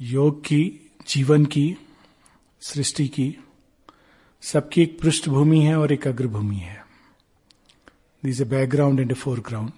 [0.00, 1.76] योग की, जीवन की,
[2.60, 3.36] सृष्टि की,
[4.42, 6.84] सबकी एक पृष्ठभूमि है और एक अग्रभूमि है।
[8.24, 9.72] This a background and a foreground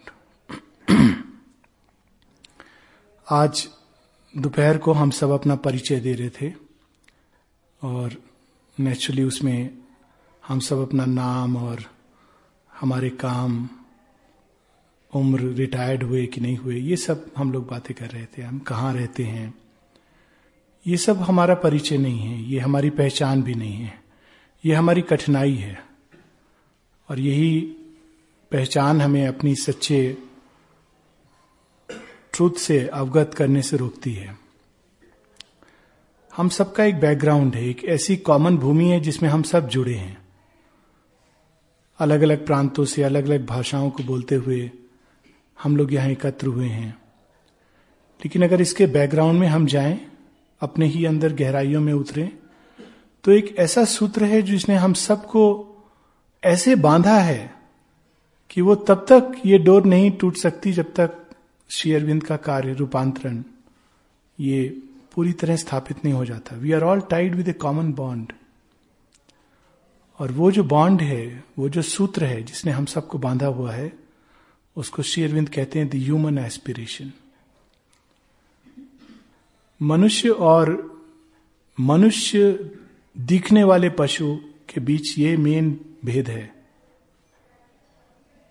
[3.30, 3.68] आज
[4.36, 6.54] दोपहर को हम सब अपना परिचय दे रहे थे
[7.82, 8.22] और
[8.80, 9.78] नेचुरली उसमें
[10.46, 11.84] हम सब अपना नाम और
[12.80, 13.68] हमारे काम,
[15.14, 18.58] उम्र रिटायर्ड हुए कि नहीं हुए, ये सब हम लोग बातें कर रहे थे। हम
[18.58, 19.65] कहाँ रहते हैं?
[20.86, 24.00] ये सब हमारा परिचय नहीं है, ये हमारी पहचान भी नहीं है,
[24.64, 25.84] ये हमारी कठिनाई है।
[27.08, 27.60] और यही
[28.52, 30.16] पहचान हमें अपनी सच्चे
[32.32, 34.36] ट्रूथ से अवगत करने से रोकती है।
[36.36, 40.18] हम सबका एक बैकग्राउंड है, एक ऐसी कॉमन भूमि है जिसमें हम सब जुड़े हैं।
[41.98, 44.70] अलग अलग प्रांतों से अलग अलग भाषाओं को बोलते हुए
[45.62, 46.90] हम लोग यहाँ एकत्र हुए हैं।
[48.20, 50.15] लेकिन अगर इसके बैकग्राउंड में हम जाएँ
[50.60, 52.30] अपने ही अंदर गहराइयों में उतरे।
[53.24, 55.44] तो एक ऐसा सूत्र है जिसने हम सबको
[56.42, 57.54] ऐसे बांधा है
[58.50, 61.16] कि वो तब तक ये डोर नहीं टूट सकती जब तक
[61.70, 63.42] श्री अरविंद का कार्य रूपांतरण
[64.40, 64.68] ये
[65.14, 68.32] पूरी तरह स्थापित नहीं हो जाता। We are all tied with a common bond
[70.18, 73.92] और वो जो बॉन्ड है, वो जो सूत्र है जिसने हम सबको बांधा हुआ है,
[74.76, 77.12] उसको श्री अरविंद कहते हैं द ह्यूमन एस्पिरेशन
[79.82, 80.96] मनुष्य और
[81.80, 82.70] मनुष्य
[83.18, 84.36] दिखने वाले पशु
[84.68, 86.64] के बीच ये मेन भेद है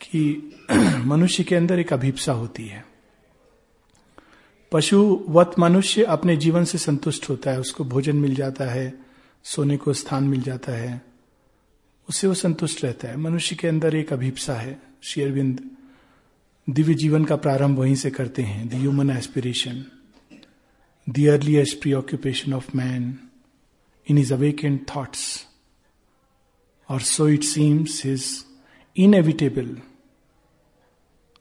[0.01, 0.51] कि
[1.05, 2.85] मनुष्य के अंदर एक अभिप्सा होती है।
[4.71, 9.05] पशुवत मनुष्य अपने जीवन से संतुष्ट होता है, उसको भोजन मिल जाता है,
[9.43, 11.01] सोने को स्थान मिल जाता है,
[12.09, 15.69] उससे वो संतुष्ट रहता है। मनुष्य के अंदर एक अभिप्सा है। शेयरविंद
[16.69, 19.85] दिव्य जीवन का प्रारंभ वहीं से करते हैं the human aspiration
[21.06, 23.30] the earliest preoccupation of man
[24.04, 25.46] in his awakened thoughts,
[26.88, 28.44] or so it seems his
[28.94, 29.76] inevitable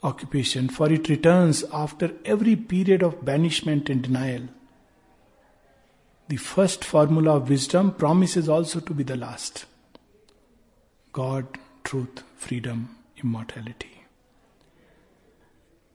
[0.03, 4.43] occupation, for it returns after every period of banishment and denial.
[6.27, 9.65] The first formula of wisdom promises also to be the last
[11.11, 13.95] God, truth, freedom, immortality.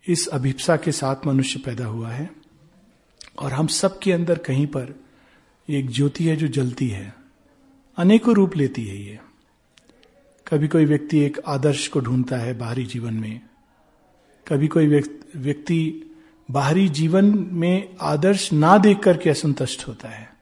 [0.08, 2.37] इस अभिप्सा के साथ मनुष्य पैदा हुआ है
[3.39, 4.99] और हम सब के अंदर कहीं पर
[5.69, 7.13] एक ज्योति है जो जलती है।
[7.97, 9.19] अनेकों रूप लेती है ये।
[10.47, 13.41] कभी कोई व्यक्ति एक आदर्श को ढूंढता है बाहरी जीवन में।
[14.47, 14.87] कभी कोई
[15.35, 16.05] व्यक्ति
[16.51, 20.33] बाहरी जीवन में आदर्श ना देख करके असंतुष्ट होता है।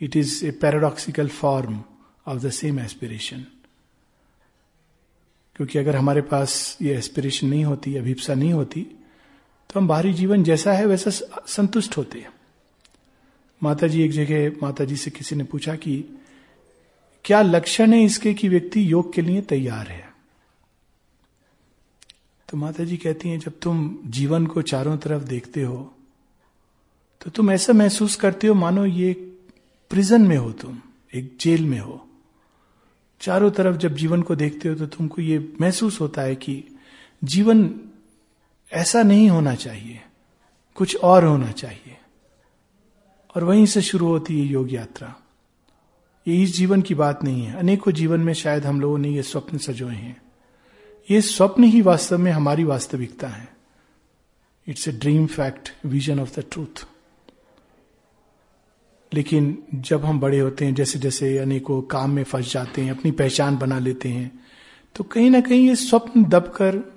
[0.00, 1.82] It is a paradoxical form
[2.26, 3.44] of the same aspiration
[5.56, 8.86] क्योंकि अगर हमारे पास ये एस्पिरेशन नहीं होती, अभिप्सा नहीं होती
[9.74, 11.10] तो हम बाहरी जीवन जैसा है, वैसा
[11.46, 12.32] संतुष्ट होते हैं।
[13.62, 16.04] माता जी एक जगह माता जी से किसी ने पूछा कि,
[17.24, 20.12] क्या लक्षण है इसके कि व्यक्ति योग के लिए तैयार है?
[22.48, 25.90] तो माता जी कहती हैं, जब तुम जीवन को चारों तरफ़ देखते हो
[27.20, 29.12] तो तुम ऐसा महसूस करते हो, मानो ये
[29.90, 30.78] प्रिजन में हो तुम,
[31.14, 32.08] एक जेल में हो।
[33.20, 36.62] चारों तरफ़ जब जीवन को देखते हो तो तुमको ये महसूस होता है कि
[37.24, 37.68] जीवन
[38.74, 40.00] ऐसा नहीं होना चाहिए।
[40.74, 41.98] कुछ और होना चाहिए।
[43.36, 45.14] और वहीं से शुरू होती है योग यात्रा।
[46.28, 49.22] ये इस जीवन की बात नहीं है। अनेकों जीवन में शायद हम लोगों ने ये
[49.22, 50.22] स्वप्न सजोए हैं।
[51.10, 53.56] ये स्वप्न ही वास्तव में हमारी वास्तविकता है।
[54.68, 56.86] It's a dream fact vision of the truth
[59.14, 63.10] लेकिन जब हम बड़े होते हैं जैसे जैसे अनेकों काम में फंस जाते हैं, अपनी
[63.10, 64.46] पहचान बना लेते हैं
[64.94, 66.93] तो कहीं ना कहीं ये स्वप्न दबकर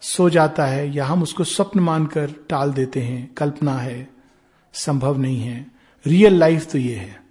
[0.00, 4.08] सो जाता है या हम उसको स्वप्न मानकर टाल देते हैं, कल्पना है,
[4.72, 5.70] संभव नहीं है।
[6.06, 7.22] रियल लाइफ तो ये है,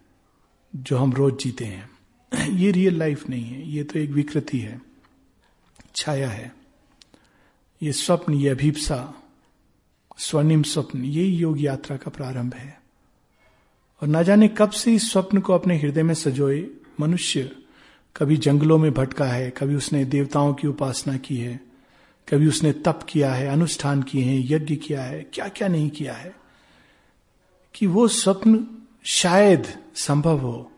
[0.75, 1.89] जो हम रोज जीते हैं।
[2.49, 4.81] ये रियल लाइफ नहीं है, ये तो एक विकृति है,
[5.95, 6.55] छाया है।
[7.81, 9.13] ये स्वप्न, ये अभीपसा,
[10.17, 12.81] स्वर्णिम स्वप्न, ये योग यात्रा का प्रारंभ है।
[14.01, 16.67] और ना जाने कब से इस स्वप्न को अपने हृदय में सजोए
[16.99, 17.55] मनुष्य।
[18.15, 21.74] कभी जंगलों में भटका है, कभी उसने देवताओं की उपासना की है।
[22.29, 26.13] कभी उसने तप किया है, अनुष्ठान किए हैं, यज्ञ किया है क्या क्या नहीं किया
[26.13, 26.35] है,
[27.73, 28.67] कि वो स्वप्न
[29.03, 30.71] शायद संभव हो।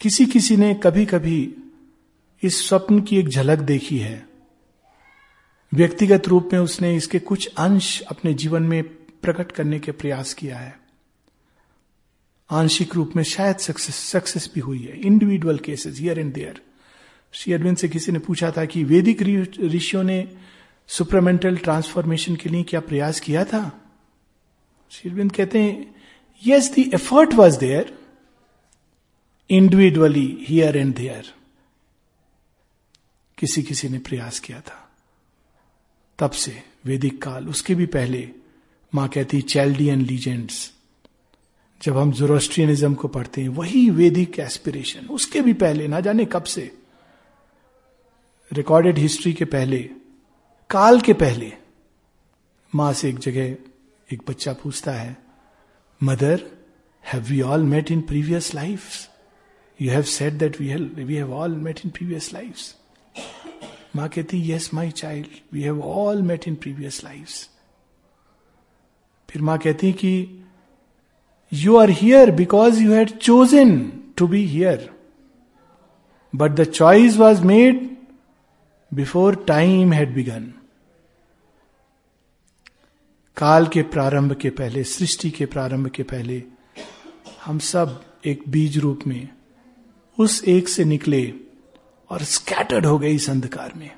[0.00, 1.54] किसी किसी ने कभी कभी
[2.42, 4.28] इस स्वप्न की एक झलक देखी है।
[5.74, 8.82] व्यक्तिगत रूप में उसने इसके कुछ अंश अपने जीवन में
[9.22, 10.80] प्रकट करने के प्रयास किया है।
[12.50, 16.62] आंशिक रूप में शायद सक्सेस सक्सेस भी हुई है। Individual cases here and there
[17.32, 19.22] Sri Aurobindo से किसी ने पूछा था कि वैदिक
[19.62, 20.36] ऋषियों ने
[20.88, 23.80] सुपरमेंटल ट्रांसफॉर्मेशन के लिए क्या प्रयास किया था?
[24.90, 25.94] श्री अरविंद कहते हैं
[26.46, 27.98] yes the effort was there
[29.50, 31.34] individually here and there
[33.38, 34.90] किसी किसी ने प्रयास किया था।
[36.18, 38.28] तब से वैदिक काल, उसके भी पहले,
[38.94, 40.72] माँ कहती चैल्डियन लीजेंड्स
[41.82, 46.44] जब हम जोरोस्ट्रियनिज्म को पढ़ते हैं, वही वैदिक एस्पिरेशन उसके भी पहले, ना जाने कब
[46.44, 46.79] से।
[48.52, 49.78] रिकॉर्डेड हिस्ट्री के पहले,
[50.70, 51.52] काल के पहले,
[52.74, 53.56] माँ से एक जगह
[54.12, 55.16] एक बच्चा पूछता है,
[56.02, 56.42] mother
[57.12, 58.82] have we all met in previous life
[59.82, 60.74] you have set that we
[61.04, 62.56] we have all met in previous life
[63.96, 67.28] माँ कहती yes my child we have all met in previous life
[69.30, 70.44] फिर माँ कहती कि
[71.52, 74.90] you are here because you had chosen to be here
[76.34, 77.99] but the choice was made
[78.94, 80.52] before time had begun.
[83.36, 86.42] काल के प्रारंभ के पहले, सृष्टि के प्रारंभ के पहले,
[87.44, 89.28] हम सब एक बीज रूप में,
[90.18, 91.34] उस एक से निकले
[92.10, 93.90] और स्कैटर्ड हो गए इस अंधकार में।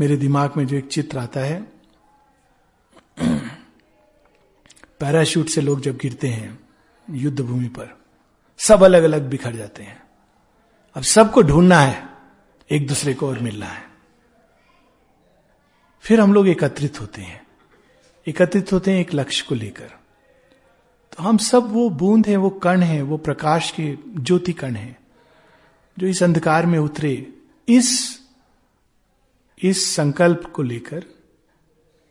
[0.00, 1.72] मेरे दिमाग में जो एक चित्र आता है
[5.00, 6.58] पैराशूट से लोग जब गिरते हैं
[7.10, 7.96] युद्ध भूमि पर,
[8.58, 10.02] सब अलग अलग बिखर जाते हैं।
[10.96, 12.11] अब सबको ढूंढना है।
[12.72, 13.84] एक दूसरे को और मिलना है।
[16.00, 17.46] फिर हम लोग एकत्रित होते हैं।
[18.28, 19.90] एकत्रित होते हैं एक लक्ष्य को लेकर।
[21.12, 25.00] तो हम सब वो बूंद है, वो कण है, वो प्रकाश के ज्योति कण है,
[25.98, 27.34] जो इस अंधकार में उतरे।
[27.68, 28.20] इस
[29.62, 31.00] इस संकल्प को लेकर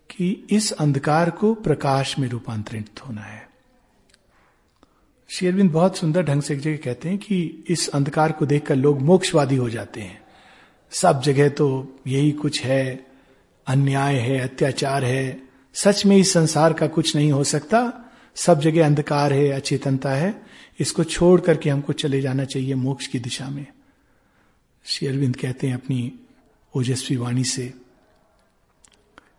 [0.09, 3.49] कि इस अंधकार को प्रकाश में रूपांतरित होना है।
[5.29, 9.01] शेरविंद बहुत सुंदर ढंग से एक जगह कहते हैं कि इस अंधकार को देखकर लोग
[9.01, 10.20] मोक्षवादी हो जाते हैं।
[10.91, 13.05] सब जगह तो यही कुछ है,
[13.67, 15.43] अन्याय है, अत्याचार है।
[15.73, 20.41] सच में इस संसार का कुछ नहीं हो सकता। सब जगह अंधकार है, अचेतनता है।
[20.79, 23.65] इसको छोड़ करके हमको चले जाना चाहिए मोक्ष की दिशा में।
[24.85, 26.13] श्री अरविंद कहते हैं अपनी
[26.75, 27.73] ओजस्वी वाणी से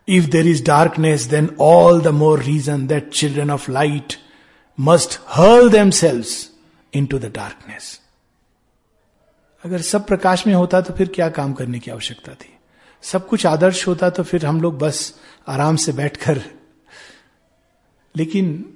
[0.08, 4.12] if there is darkness then all the more reason that children of light
[4.80, 6.24] must hurl themselves
[7.06, 8.01] into the darkness
[9.64, 12.48] अगर सब प्रकाश में होता तो फिर क्या काम करने की आवश्यकता थी?
[13.02, 15.14] सब कुछ आदर्श होता तो फिर हम लोग बस
[15.48, 16.42] आराम से बैठकर।
[18.16, 18.74] लेकिन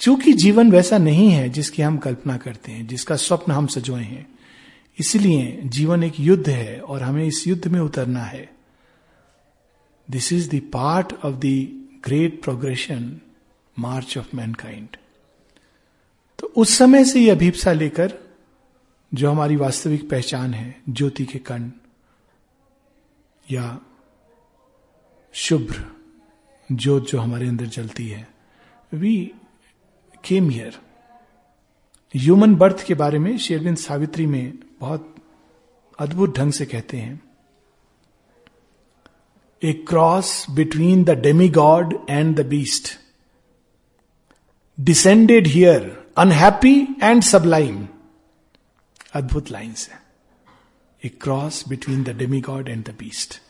[0.00, 4.26] चूँकि जीवन वैसा नहीं है जिसकी हम कल्पना करते हैं, जिसका स्वप्न हम सजोए हैं,
[4.98, 8.48] इसलिए जीवन एक युद्ध है और हमें इस युद्ध में उतरना है।
[10.10, 11.68] This is the part of the
[12.04, 13.20] great progression
[13.78, 14.96] march of mankind
[16.38, 18.12] तो उस समय से ये अभिप्सा लेकर
[19.14, 21.70] जो हमारी वास्तविक पहचान है, ज्योति के कण,
[23.50, 23.80] या
[25.32, 25.84] शुभ्र
[26.72, 28.28] ज्योत जो हमारे अंदर जलती है।
[28.94, 29.32] We
[30.24, 30.78] came here
[32.16, 35.14] human birth के बारे में शेरविंद सावित्री में बहुत
[35.98, 37.20] अद्भुत ढंग से कहते हैं।
[39.62, 41.10] A cross between the
[41.48, 42.88] demigod and the beast
[44.80, 47.88] descended here unhappy and sublime
[49.14, 50.00] अद्भुत लाइन्स है।
[51.04, 52.08] A cross between the
[52.40, 53.40] demigod and the beast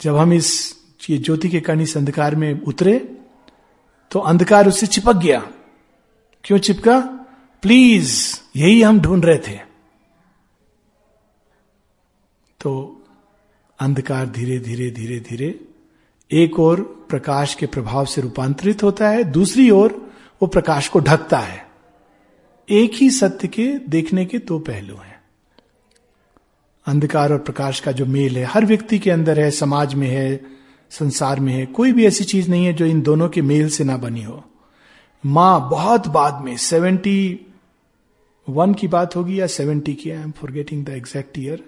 [0.00, 0.76] जब हम इस,
[1.10, 2.98] ये ज्योति के कण इस अंधकार में उतरे
[4.10, 5.40] तो अंधकार उससे चिपक गया।
[6.44, 7.00] क्यों चिपका?
[7.62, 9.58] प्लीज़ यही हम ढूंढ रहे थे।
[12.60, 13.02] तो
[13.78, 15.60] अंधकार धीरे धीरे धीरे धीरे
[16.30, 20.12] एक और प्रकाश के प्रभाव से रूपांतरित होता है, दूसरी ओर
[20.42, 21.63] वो प्रकाश को ढकता है।
[22.70, 25.20] एक ही सत्य के देखने के दो पहलू हैं।
[26.86, 30.40] अंधकार और प्रकाश का जो मेल है, हर व्यक्ति के अंदर है, समाज में है,
[30.90, 33.84] संसार में है, कोई भी ऐसी चीज़ नहीं है जो इन दोनों के मेल से
[33.84, 34.44] ना बनी हो।
[35.26, 37.46] माँ बहुत बाद में सेवेंटी
[38.48, 41.64] वन की बात होगी या सेवेंटी की I am forgetting the exact year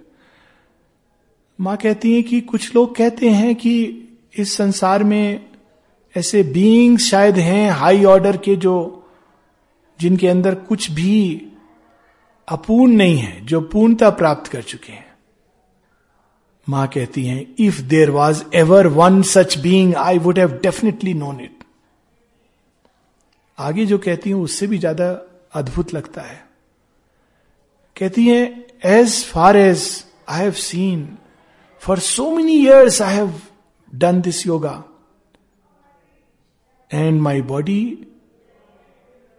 [1.61, 4.03] माँ कहती है कि कुछ लोग कहते हैं कि
[4.39, 5.47] इस संसार में
[6.17, 8.96] ऐसे बीइंग शायद हैं हाई ऑर्डर के जो
[9.99, 11.43] जिनके अंदर कुछ भी
[12.49, 15.05] अपूर्ण नहीं है, जो पूर्णता प्राप्त कर चुके हैं।
[16.67, 21.41] माँ कहती हैं if there was ever one such being I would have definitely known
[21.41, 21.65] it
[23.59, 25.09] आगे जो कहती हूँ, उससे भी ज़्यादा
[25.55, 26.45] अद्भुत लगता है।
[27.97, 29.87] कहती हैं as far as
[30.29, 31.07] I have seen
[31.83, 33.33] for so many years I have
[33.93, 34.83] done this yoga
[36.91, 37.83] and my body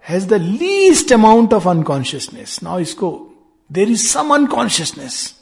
[0.08, 3.10] has the least amount of unconsciousness now इसको
[3.72, 5.36] there is some unconsciousness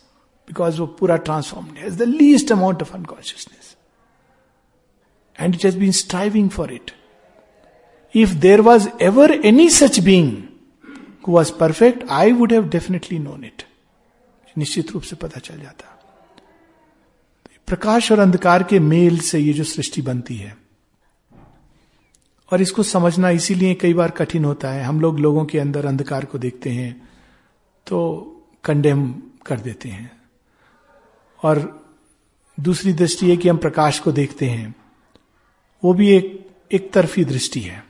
[0.47, 3.75] because वो पूरा transform has the least amount of unconsciousness
[5.39, 6.91] and it has been striving for it
[8.15, 10.31] if there was ever any such being
[11.27, 13.63] who was perfect I would have definitely known it
[14.57, 15.91] निश्चित रूप से पता चल जाता।
[17.67, 20.64] प्रकाश और अंधकार के मेल से ये जो सृष्टि बनती है
[22.51, 26.25] और इसको समझना इसीलिए कई बार कठिन होता है। हम लोग लोगों के अंदर अंधकार
[26.25, 27.07] को देखते हैं
[27.87, 27.99] तो
[28.63, 29.11] कंडेम
[29.45, 30.11] कर देते हैं।
[31.43, 31.85] और
[32.57, 34.75] दूसरी दृष्टि है कि हम प्रकाश को देखते हैं।
[35.83, 37.83] वो भी एक एक तरफी दृष्टि है।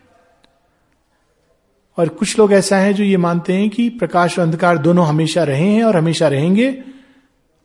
[1.97, 5.43] और कुछ लोग ऐसा है जो ये मानते हैं कि प्रकाश और अंधकार दोनों हमेशा
[5.43, 6.83] रहे हैं और हमेशा रहेंगे,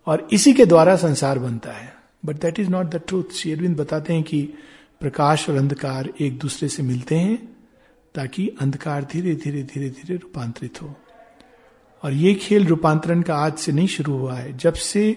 [0.06, 1.94] और इसी के द्वारा संसार बनता है।
[2.24, 4.48] But that is not the truth Sri Aurobindo बताते हैं कि
[5.00, 7.56] प्रकाश और अंधकार एक दूसरे से मिलते हैं
[8.14, 10.94] ताकि अंधकार धीरे धीरे धीरे धीरे रूपांतरित हो।
[12.02, 15.16] और ये खेल रूपांतरण का आज से नहीं शुरू हुआ है। जब से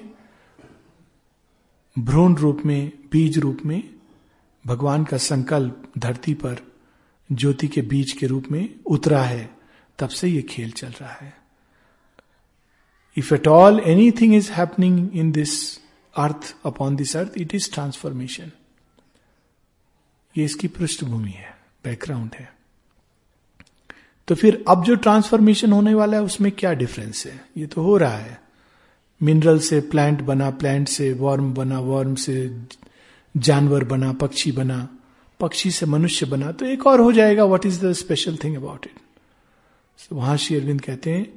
[2.00, 3.94] भ्रूण रूप में, बीज रूप में,
[4.68, 6.58] भगवान का संकल्प धरती पर
[7.32, 9.50] ज्योति के बीज के रूप में उतरा है,
[10.00, 11.38] तब से ये खेल चल रहा है।
[13.18, 13.80] If at all
[14.12, 15.78] anything is happening in this
[16.18, 18.52] earth upon this earth it is transformation
[20.38, 22.52] ये इसकी पृष्ठभूमि है बैकग्राउंड है।
[24.28, 27.46] तो फिर अब जो ट्रांसफॉर्मेशन होने वाला है, उसमें क्या डिफरेंस है?
[27.58, 28.42] ये तो हो रहा है।
[29.22, 32.36] मिनरल से प्लांट बना प्लांट से वर्म बना वर्म से
[33.38, 34.88] जानवर बना, पक्षी बना,
[35.40, 38.86] पक्षी से मनुष्य बना तो एक और हो जाएगा। What is the special thing about
[38.86, 39.00] it
[40.13, 41.28] वहाँ श्री अरविंद कहते हैं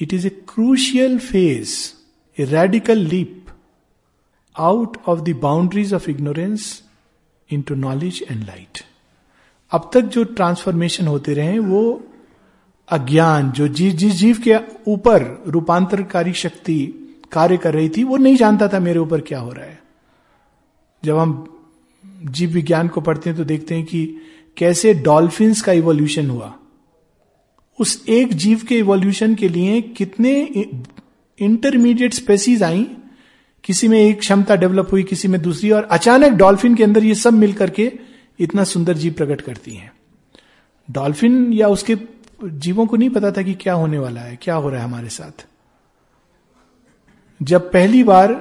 [0.00, 1.76] it is a crucial phase
[2.38, 3.46] a radical leap
[4.56, 6.82] out of the boundaries of ignorance
[7.62, 8.80] into knowledge and light
[9.72, 12.02] अब तक जो ट्रांसफॉर्मेशन होते रहे वो
[12.88, 14.56] अज्ञान, जो जिस जिस जीव के
[14.88, 16.76] ऊपर रूपांतरकारी शक्ति
[17.32, 19.78] कार्य कर रही थी, वो नहीं जानता था मेरे ऊपर क्या हो रहा है।
[21.04, 21.62] जब हम
[22.24, 24.20] जीव विज्ञान को पढ़ते हैं तो देखते हैं कि
[24.56, 26.54] कैसे डॉल्फिन्स का इवोल्यूशन हुआ।
[27.80, 30.40] उस एक जीव के इवोल्यूशन के लिए कितने
[31.38, 32.86] इंटरमीडिएट स्पेसीज आई
[33.66, 37.14] किसी में एक क्षमता डेवलप हुई, किसी में दूसरी, और अचानक डॉल्फिन के अंदर ये
[37.14, 37.92] सब मिल करके
[38.38, 39.92] इतना सुंदर जीव प्रकट करती हैं।
[40.88, 41.96] डॉल्फिन या उसके
[42.40, 45.08] जीवों को नहीं पता था कि क्या होने वाला है, क्या हो रहा है हमारे
[45.08, 45.46] साथ।
[47.40, 48.34] जब पहली बार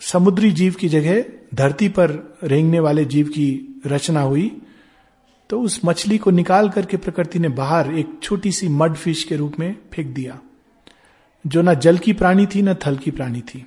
[0.00, 1.24] समुद्री जीव की जगह
[1.54, 2.10] धरती पर
[2.44, 3.48] रेंगने वाले जीव की
[3.86, 4.50] रचना हुई
[5.50, 9.36] तो उस मछली को निकाल करके प्रकृति ने बाहर एक छोटी सी मड फ़िश के
[9.36, 10.38] रूप में फेंक दिया,
[11.44, 13.64] जो ना जल की प्राणी थी, ना थल की प्राणी थी।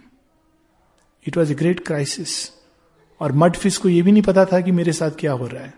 [1.27, 2.51] It was a great crisis
[3.21, 5.63] और मड फ़िश को यह भी नहीं पता था कि मेरे साथ क्या हो रहा
[5.63, 5.73] है।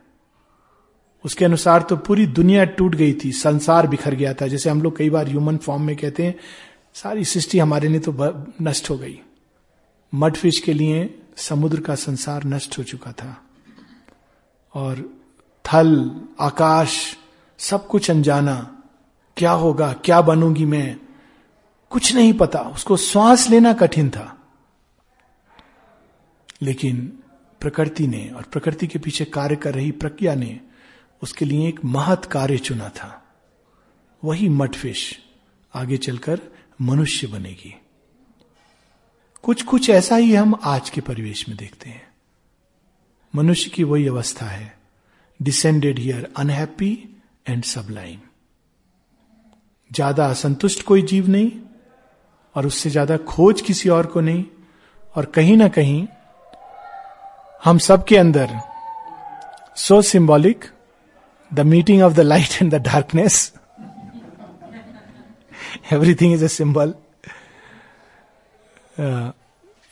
[1.25, 4.97] उसके अनुसार तो पूरी दुनिया टूट गई थी, संसार बिखर गया था। जैसे हम लोग
[4.97, 6.35] कई बार ह्यूमन फॉर्म में कहते हैं,
[6.93, 8.15] सारी सृष्टि हमारे लिए तो
[8.61, 9.19] नष्ट हो गई।
[10.13, 13.43] मड फ़िश के लिए समुद्र का संसार नष्ट हो चुका था।
[14.73, 15.09] और
[15.65, 17.17] थल, आकाश,
[17.59, 18.77] सब कुछ अनजाना,
[19.37, 20.97] क्या होगा, क्या बनूँगी मैं,
[21.89, 24.39] कुछ नहीं पता। उसको श्वास लेना कठिन था।
[26.63, 27.05] लेकिन
[27.61, 30.59] प्रकृति ने और प्रकृति के पीछे कार्य कर रही प्रक्रिया ने
[31.21, 33.19] उसके लिए एक महत कार्य चुना था।
[34.23, 35.05] वही मटफिश
[35.73, 36.39] आगे चलकर
[36.81, 37.73] मनुष्य बनेगी।
[39.43, 42.01] कुछ कुछ ऐसा ही हम आज के परिवेश में देखते हैं।
[43.33, 44.73] मनुष्य की वही अवस्था है।
[45.39, 46.91] Descended here unhappy
[47.49, 48.19] and sublime
[49.91, 51.51] ज़्यादा असंतुष्ट कोई जीव नहीं
[52.55, 54.43] और उससे ज़्यादा खोज किसी और को नहीं
[55.15, 56.05] और कहीं ना कहीं
[57.63, 58.49] हम सब के अंदर
[59.77, 60.65] so symbolic
[61.51, 63.53] the meeting of the light and the darkness
[65.93, 66.93] everything is a symbol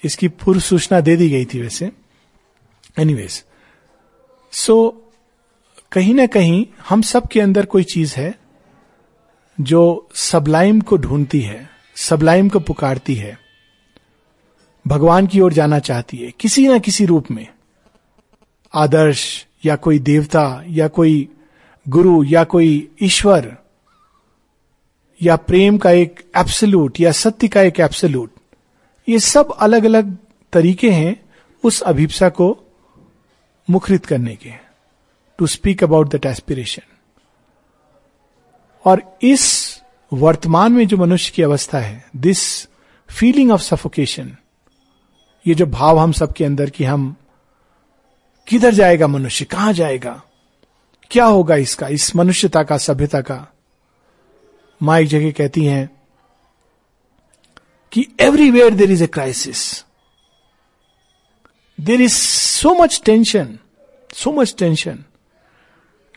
[0.03, 1.91] इसकी पूर्व सूचना दे दी गई थी वैसे।
[2.99, 3.43] एनीवेज
[4.53, 4.75] सो
[5.91, 8.33] कहीं ना कहीं हम सब के अंदर कोई चीज़ है
[9.57, 13.37] जो सबलाइम को ढूंढती है सबलाइम को पुकारती है,
[14.85, 17.47] भगवान की ओर जाना चाहती है, किसी ना किसी रूप में।
[18.73, 19.23] आदर्श
[19.65, 21.27] या कोई देवता या कोई
[21.85, 22.69] गुरु या कोई
[23.01, 23.55] ईश्वर
[25.21, 28.29] या प्रेम का एक एब्सोल्यूट या सत्य का एक एब्सोल्यूट
[29.07, 30.15] ये सब अलग अलग
[30.53, 31.15] तरीके हैं
[31.63, 32.55] उस अभिप्सा को
[33.69, 34.51] मुखरित करने के
[35.39, 36.81] to speak about that aspiration
[38.85, 39.47] और इस
[40.11, 42.41] वर्तमान में जो मनुष्य की अवस्था है दिस
[43.09, 44.35] फीलिंग ऑफ़ सफोकेशन
[45.45, 47.15] ये जो भाव हम सबके अंदर कि हम
[48.47, 49.45] किधर जाएगा मनुष्य?
[49.45, 50.21] कहाँ जाएगा?
[51.11, 53.47] क्या होगा इसका, इस मनुष्यता का, सभ्यता का?
[54.81, 55.89] माँ एक जगह कहती हैं
[57.91, 59.85] कि everywhere there is a crisis
[61.79, 63.59] there is so much tension
[64.13, 65.03] so much tension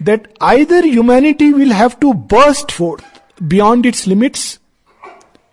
[0.03, 4.61] that either humanity will have to burst forth beyond its limits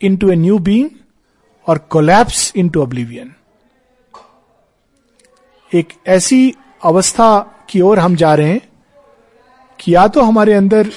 [0.17, 0.89] into a new being
[1.67, 3.33] और कोलैप्स इन टू अब्लिवियन
[5.71, 8.61] एक ऐसी अवस्था की ओर हम जा रहे हैं
[9.79, 10.91] कि या तो हमारे अंदर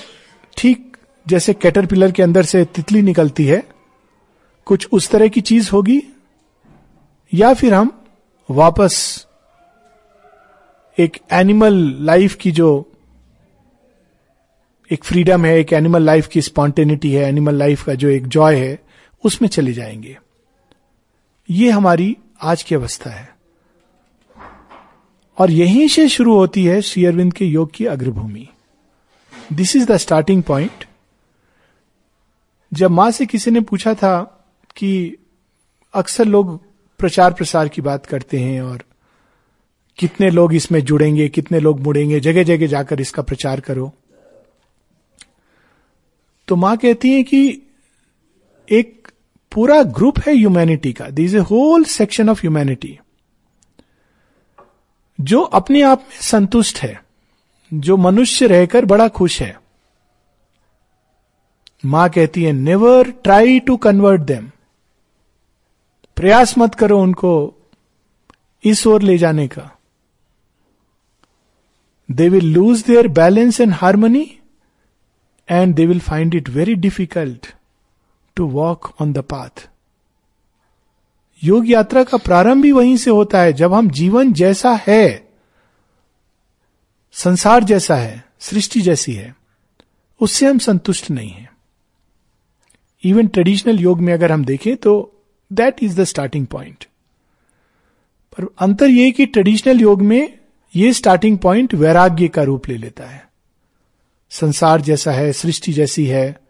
[0.56, 0.96] ठीक
[1.28, 3.68] जैसे कैटरपिलर के अंदर से तितली निकलती है,
[4.64, 6.02] कुछ उस तरह की चीज़ होगी,
[7.34, 8.04] या फिर हम
[8.50, 9.26] वापस
[10.98, 12.92] एक एनिमल लाइफ की जो
[14.90, 18.56] एक फ्रीडम है, एक एनिमल लाइफ की स्पॉन्टेनिटी है एनिमल लाइफ का जो एक जॉय
[18.56, 18.78] है,
[19.24, 20.18] उसमें चले जाएँगे।
[21.50, 23.33] ये हमारी आज की अवस्था है।
[25.38, 28.48] और यहीं से शुरू होती है श्री अरविंद के योग की अग्रभूमि।
[29.52, 30.84] This is the starting point
[32.72, 34.20] जब माँ से किसी ने पूछा था
[34.76, 35.16] कि
[35.94, 36.58] अक्सर लोग
[37.00, 38.82] प्रचार प्रसार की बात करते हैं और
[39.98, 43.92] कितने लोग इसमें जुड़ेंगे, कितने लोग मुड़ेंगे जगह जगह जाकर इसका प्रचार करो।
[46.48, 47.62] तो माँ कहती है कि
[48.68, 49.08] एक
[49.52, 52.98] पूरा ग्रुप है ह्यूमैनिटी का। This a whole section of humanity
[55.18, 57.02] जो अपने आप में संतुष्ट है,
[57.74, 59.56] जो मनुष्य रहकर बड़ा खुश है।
[61.84, 64.50] माँ कहती है never try to convert them
[66.16, 67.32] प्रयास मत करो उनको
[68.64, 69.70] इस ओर ले जाने का।
[72.08, 74.38] They will lose their balance and harmony
[75.48, 77.46] and they will find it very difficult
[78.36, 79.68] to walk on the path
[81.44, 85.28] योग यात्रा का प्रारंभ भी वहीं से होता है, जब हम जीवन जैसा है,
[87.12, 89.34] संसार जैसा है, सृष्टि जैसी है,
[90.20, 91.52] उससे हम संतुष्ट नहीं है।
[93.04, 95.22] इवन ट्रेडिशनल योग में अगर हम देखें तो
[95.52, 96.84] that is the starting point
[98.32, 100.38] पर अंतर यह कि ट्रेडिशनल योग में
[100.76, 103.28] यह स्टार्टिंग पॉइंट वैराग्य का रूप ले लेता है।
[104.30, 106.40] संसार जैसा है, सृष्टि जैसी है,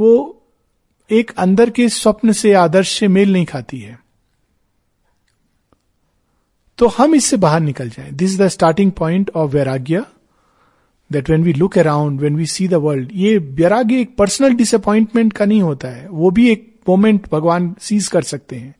[0.00, 0.37] वो
[1.10, 3.98] एक अंदर के स्वप्न से आदर्श से मेल नहीं खाती है।
[6.78, 10.04] तो हम इससे बाहर निकल जाएँ। This is the starting point of वैराग्य
[11.12, 15.32] that when we look around when we see the world ये वैराग्य एक पर्सनल डिसअपॉइंटमेंट
[15.32, 18.74] का नहीं होता है। वो भी एक मोमेंट भगवान सीज कर सकते हैं।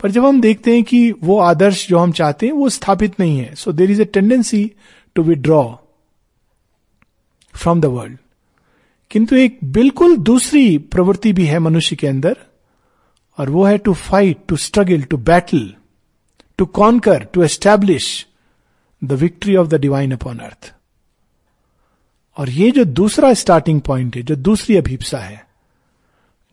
[0.00, 3.38] पर जब हम देखते हैं कि वो आदर्श जो हम चाहते हैं, वो स्थापित नहीं
[3.38, 4.72] है। So there is a tendency
[5.14, 5.62] to withdraw
[7.54, 8.18] from the world
[9.10, 12.36] किंतु एक बिल्कुल दूसरी प्रवृत्ति भी है मनुष्य के अंदर,
[13.38, 15.72] और वो है to fight to struggle to battle
[16.58, 18.26] to conquer to establish
[19.02, 20.72] the victory of the divine upon earth
[22.36, 25.46] और ये जो दूसरा स्टार्टिंग पॉइंट है, जो दूसरी अभिप्सा है,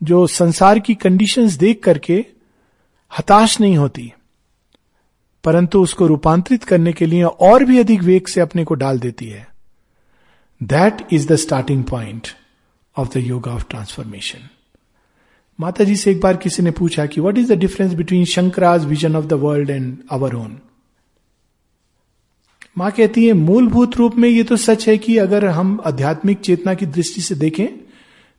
[0.00, 2.24] जो संसार की कंडीशंस देख करके
[3.12, 4.12] हताश नहीं होती,
[5.44, 9.26] परंतु उसको रूपांतरित करने के लिए और भी अधिक वेग से अपने को डाल देती
[9.26, 9.46] है
[10.60, 12.28] that is the starting point
[12.98, 14.48] of the yoga of transformation
[15.58, 18.84] माता जी से एक बार किसी ने पूछा कि what is the difference between Shankara's
[18.84, 20.58] vision of the world and our own
[22.78, 26.74] माँ कहती है मूलभूत रूप में ये तो सच है कि अगर हम आध्यात्मिक चेतना
[26.74, 27.66] की दृष्टि से देखें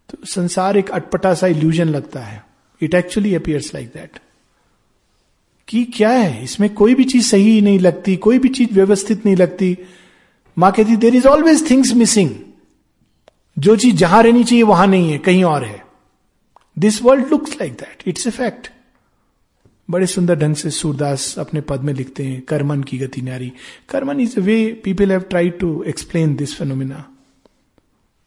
[0.10, 2.42] तो संसार एक अटपटा सा इल्यूजन लगता है
[2.82, 4.20] it actually appears like that
[5.68, 9.36] कि क्या है इसमें कोई भी चीज़ सही नहीं लगती कोई भी चीज़ व्यवस्थित नहीं
[9.36, 9.78] लगती
[10.58, 12.30] माँ कहती there is always things missing
[13.60, 15.84] जो चीज़ जहाँ रहनी चाहिए वहाँ नहीं है, कहीं और है।
[16.78, 18.72] This world looks like that it's a fact
[19.90, 23.52] बड़े सुंदर ढंग से सूरदास अपने पद में लिखते हैं, कर्मन की गति नारी।
[23.90, 27.04] Karman is a way people have tried to explain this phenomena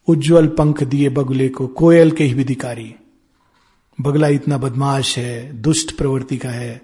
[0.07, 2.95] उज्जवल पंख दिए बगुले को, कोयल के ही विधिकारी
[4.01, 6.81] बगला इतना बदमाश है, दुष्ट प्रवृत्ति का है।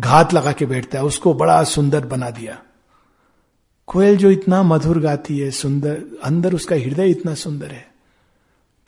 [0.00, 2.62] घात लगा के बैठता है, उसको बड़ा सुंदर बना दिया।
[3.86, 7.94] कोयल जो इतना मधुर गाती है सुंदर अंदर उसका हृदय इतना सुंदर है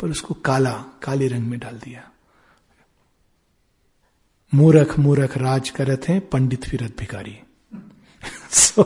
[0.00, 2.10] पर उसको काला काले रंग में डाल दिया।
[4.54, 7.38] मूरख मूरख राज करत हैं पंडित फिरत भिकारी
[8.50, 8.82] so,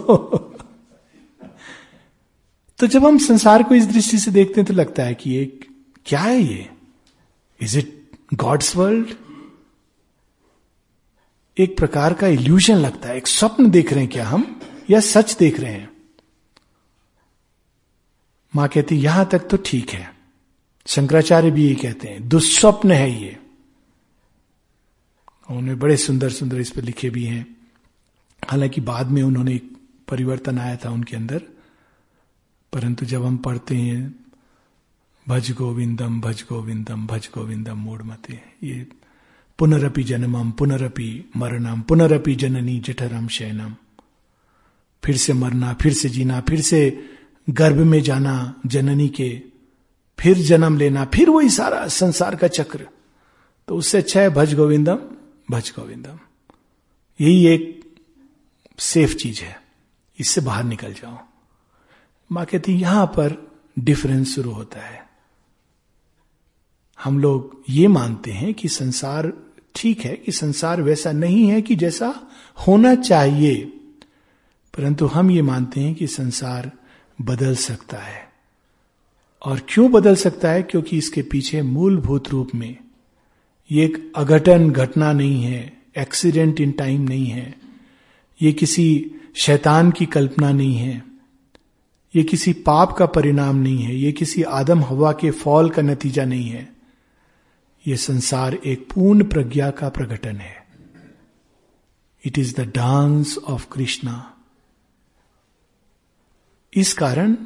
[2.78, 5.60] तो जब हम संसार को इस दृष्टि से देखते हैं तो लगता है कि ये
[6.06, 6.70] क्या है ये?
[7.60, 9.08] इज़ इट गॉड्स वर्ल्ड
[11.58, 15.36] एक प्रकार का इल्यूजन लगता है एक स्वप्न देख रहे हैं क्या हम या सच
[15.36, 15.99] देख रहे हैं?
[18.56, 20.14] माँ कहती, यहाँ तक तो ठीक है।
[20.86, 23.38] शंकराचार्य भी ये कहते हैं, दुस्वप्न है ये।
[25.50, 27.56] उन्होंने बड़े सुंदर सुंदर इस पर लिखे भी हैं।
[28.50, 29.72] हालाँकि बाद में उन्होंने एक
[30.08, 31.42] परिवर्तन आया था उनके अंदर,
[32.72, 34.24] परंतु जब हम पढ़ते हैं,
[35.28, 38.86] भज गोविंदम भज गोविंदम भज गोविंदम मोड़ मते। ये,
[39.58, 43.74] पुनरपि जन्मम, पुनरपि मरणम, पुनरपि जननी जठरम शयनम।
[45.04, 47.10] फिर से मरना, फिर से जीना, फिर से
[47.50, 49.42] गर्भ में जाना, जननी के,
[50.20, 52.88] फिर जन्म लेना, फिर वही सारा संसार का चक्र।
[53.68, 54.98] तो उससे अच्छा है भज गोविंदम
[55.50, 56.18] भज गोविंदम।
[57.20, 57.80] यही एक
[58.78, 59.62] सेफ़ चीज़ है।
[60.18, 61.18] इससे बाहर निकल जाओ।
[62.32, 65.08] माँ कहती, यहाँ पर डिफरेंस शुरू होता है।
[67.04, 69.32] हम लोग ये मानते हैं कि संसार
[69.74, 72.30] ठीक है, कि संसार वैसा नहीं है कि जैसा
[72.68, 73.64] होना चाहिए।
[74.76, 76.72] परंतु हम ये मानते हैं कि संसार
[77.20, 78.32] बदल सकता है।
[79.44, 80.62] और क्यों बदल सकता है?
[80.62, 82.76] क्योंकि इसके पीछे मूलभूत रूप में
[83.70, 87.54] ये एक अघटन घटना नहीं है एक्सीडेंट इन टाइम नहीं है।
[88.42, 91.04] ये किसी शैतान की कल्पना नहीं है।
[92.16, 96.24] ये किसी पाप का परिणाम नहीं है। ये किसी आदम हवा के फॉल का नतीजा
[96.24, 96.72] नहीं है।
[97.86, 100.66] ये संसार एक पूर्ण प्रज्ञा का प्रकटन है।
[102.24, 104.29] It is the dance of Krishna
[106.76, 107.36] इस कारण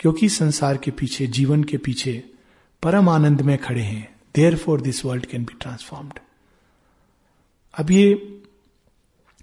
[0.00, 2.22] क्योंकि संसार के पीछे, जीवन के पीछे
[2.82, 4.08] परम आनंद में खड़े हैं
[4.56, 6.18] therefore this world can be transformed
[7.74, 8.38] अब ये,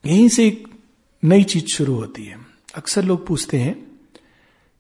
[0.06, 0.68] यहीं से एक
[1.24, 2.38] नई चीज़ शुरू होती है।
[2.76, 3.76] अक्सर लोग पूछते हैं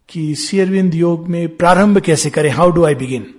[0.09, 2.49] कि शेयरविंद योग में प्रारंभ कैसे करें?
[2.49, 3.33] हाउ डू आई बिगिन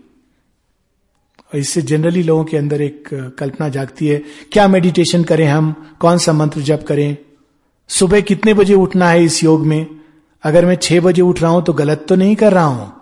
[1.55, 5.72] इससे जनरली लोगों के अंदर एक कल्पना जागती है, क्या मेडिटेशन करें हम?
[6.00, 7.16] कौन सा मंत्र जप करें?
[7.88, 9.87] सुबह कितने बजे उठना है इस योग में?
[10.47, 12.93] अगर मैं छह बजे उठ रहा हूँ तो गलत तो नहीं कर रहा हूँ।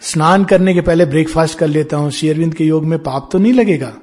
[0.00, 3.52] स्नान करने के पहले ब्रेकफास्ट कर लेता हूँ। शेयरविंद के योग में पाप तो नहीं
[3.52, 4.00] लगेगा?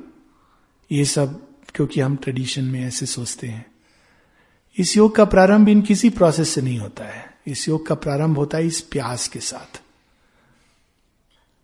[0.92, 1.42] ये सब
[1.76, 3.66] क्योंकि हम ट्रेडिशन में ऐसे सोचते हैं।
[4.78, 8.38] इस योग का प्रारंभ इन किसी प्रोसेस से नहीं होता है। इस योग का प्रारंभ
[8.38, 9.82] होता है इस प्यास के साथ।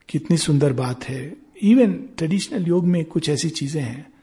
[0.10, 4.14] कितनी सुंदर बात है। इवन ट्रेडिशनल योग में कुछ ऐसी चीज़ें हैं।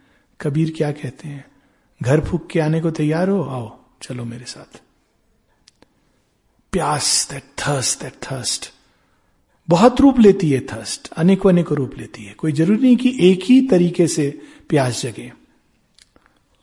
[0.40, 1.44] कबीर क्या कहते हैं?
[2.02, 3.42] घर फूक के आने को तैयार हो?
[3.42, 4.80] आओ, चलो मेरे साथ।
[6.72, 8.72] प्यास दैट थर्स्ट दैट थर्स्ट
[9.68, 13.40] बहुत रूप लेती है थर्स्ट अनेकों अनेकों रूप लेती है। कोई ज़रूरी नहीं कि एक
[13.44, 15.32] ही तरीके से प्यास जगे।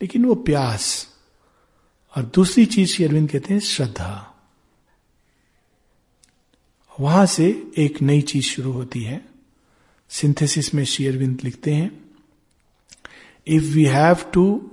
[0.02, 1.08] लेकिन वो प्यास,
[2.16, 4.34] और दूसरी चीज़ श्री अरविंद कहते हैं श्रद्धा।
[7.00, 9.24] वहाँ से एक नई चीज़ शुरू होती है।
[10.08, 12.10] सिंथेसिस में श्री अरविंद लिखते हैं
[13.46, 14.70] if we have to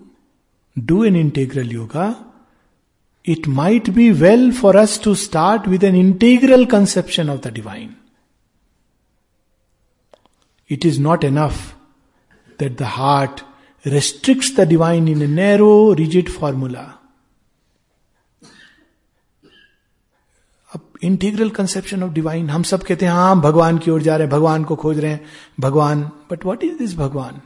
[0.80, 2.27] do an integral yoga
[3.27, 7.97] it might be well for us to start with an integral conception of the divine.
[10.69, 11.75] It is not enough
[12.59, 13.45] that the heart
[13.85, 16.99] restricts the divine in a narrow, rigid formula.
[20.75, 24.27] अब integral conception of divine हम सब कहते हैं हाँ भगवान की ओर जा रहे
[24.27, 25.25] हैं भगवान को खोज रहे हैं
[25.61, 27.41] भगवान बट वॉट इज दिस भगवान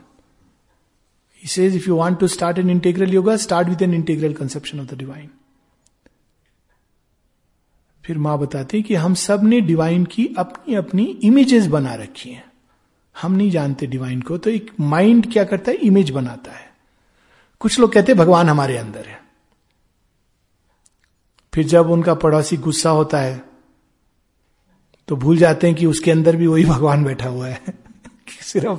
[1.41, 4.79] He says if you want to start an integral yoga, start with an integral conception
[4.79, 5.29] of the divine.
[8.04, 12.44] फिर माँ बताती है कि हम सबने डिवाइन की अपनी अपनी इमेजेस बना रखी हैं।
[13.22, 15.76] हम नहीं जानते डिवाइन को तो एक माइंड क्या करता है?
[15.76, 16.72] इमेज बनाता है।
[17.60, 19.22] कुछ लोग कहते हैं, भगवान हमारे अंदर है।
[21.54, 23.42] फिर जब उनका पड़ोसी गुस्सा होता है
[25.08, 27.60] तो भूल जाते हैं कि उसके अंदर भी वही भगवान बैठा हुआ है।
[28.42, 28.78] सिर्फ़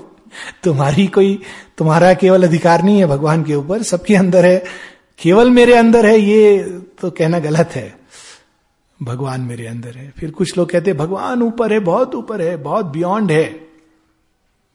[0.64, 1.42] तुम्हारी कोई,
[1.78, 4.64] तुम्हारा केवल अधिकार नहीं है भगवान के ऊपर, सबके अंदर है।
[5.20, 6.64] केवल मेरे अंदर है, ये
[7.02, 8.03] तो कहना गलत है।
[9.04, 12.56] भगवान मेरे अंदर है। फिर कुछ लोग कहते हैं, भगवान ऊपर है, बहुत ऊपर है,
[12.58, 13.68] बहुत बियॉन्ड है,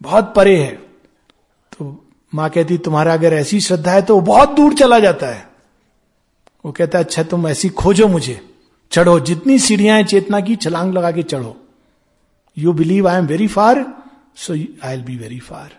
[0.03, 0.73] बहुत परे है।
[1.73, 5.47] तो माँ कहती, तुम्हारा अगर ऐसी श्रद्धा है तो वो बहुत दूर चला जाता है।
[6.65, 8.41] वो कहता है अच्छा तुम ऐसी खोजो मुझे,
[8.93, 11.57] चढ़ो, जितनी सीढ़ियाँ हैं, चेतना की, छलांग लगा के चढ़ो।
[12.57, 13.85] You believe I am very far
[14.37, 14.55] so
[14.93, 15.77] I'll be very far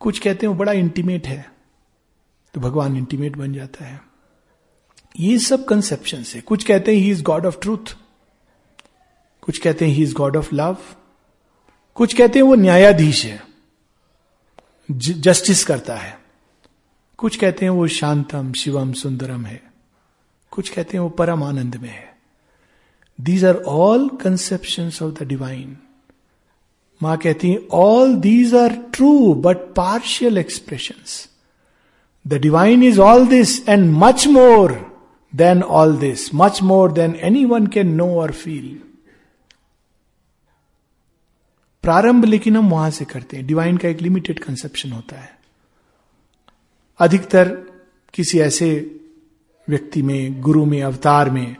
[0.00, 1.44] कुछ कहते हैं, वो बड़ा इंटीमेट है।
[2.54, 4.00] तो भगवान इंटीमेट बन जाता है।
[5.18, 7.96] ये सब कंसेप्शन है। कुछ कहते हैं he is God of truth
[9.42, 10.76] कुछ कहते हैं he is God of love
[11.94, 13.42] कुछ कहते हैं वो न्यायाधीश है
[14.90, 16.18] जस्टिस करता है।
[17.18, 19.62] कुछ कहते हैं वो शांतम, शिवम, सुंदरम है।
[20.50, 22.16] कुछ कहते हैं वो परम आनंद में है।
[23.20, 25.76] These are all conception of the divine
[27.02, 31.28] माँ कहती है all these are true but partial expression
[32.26, 34.89] the divine is all this and much more
[35.62, 37.14] all this much more than
[37.44, 38.80] anyone can know और फील
[41.82, 45.38] प्रारंभ लेकिन हम वहाँ से करते हैं। डिवाइन का एक लिमिटेड कंसेप्शन होता है।
[46.98, 47.48] अधिकतर
[48.14, 49.00] किसी ऐसे
[49.68, 51.56] व्यक्ति में, गुरु में, अवतार में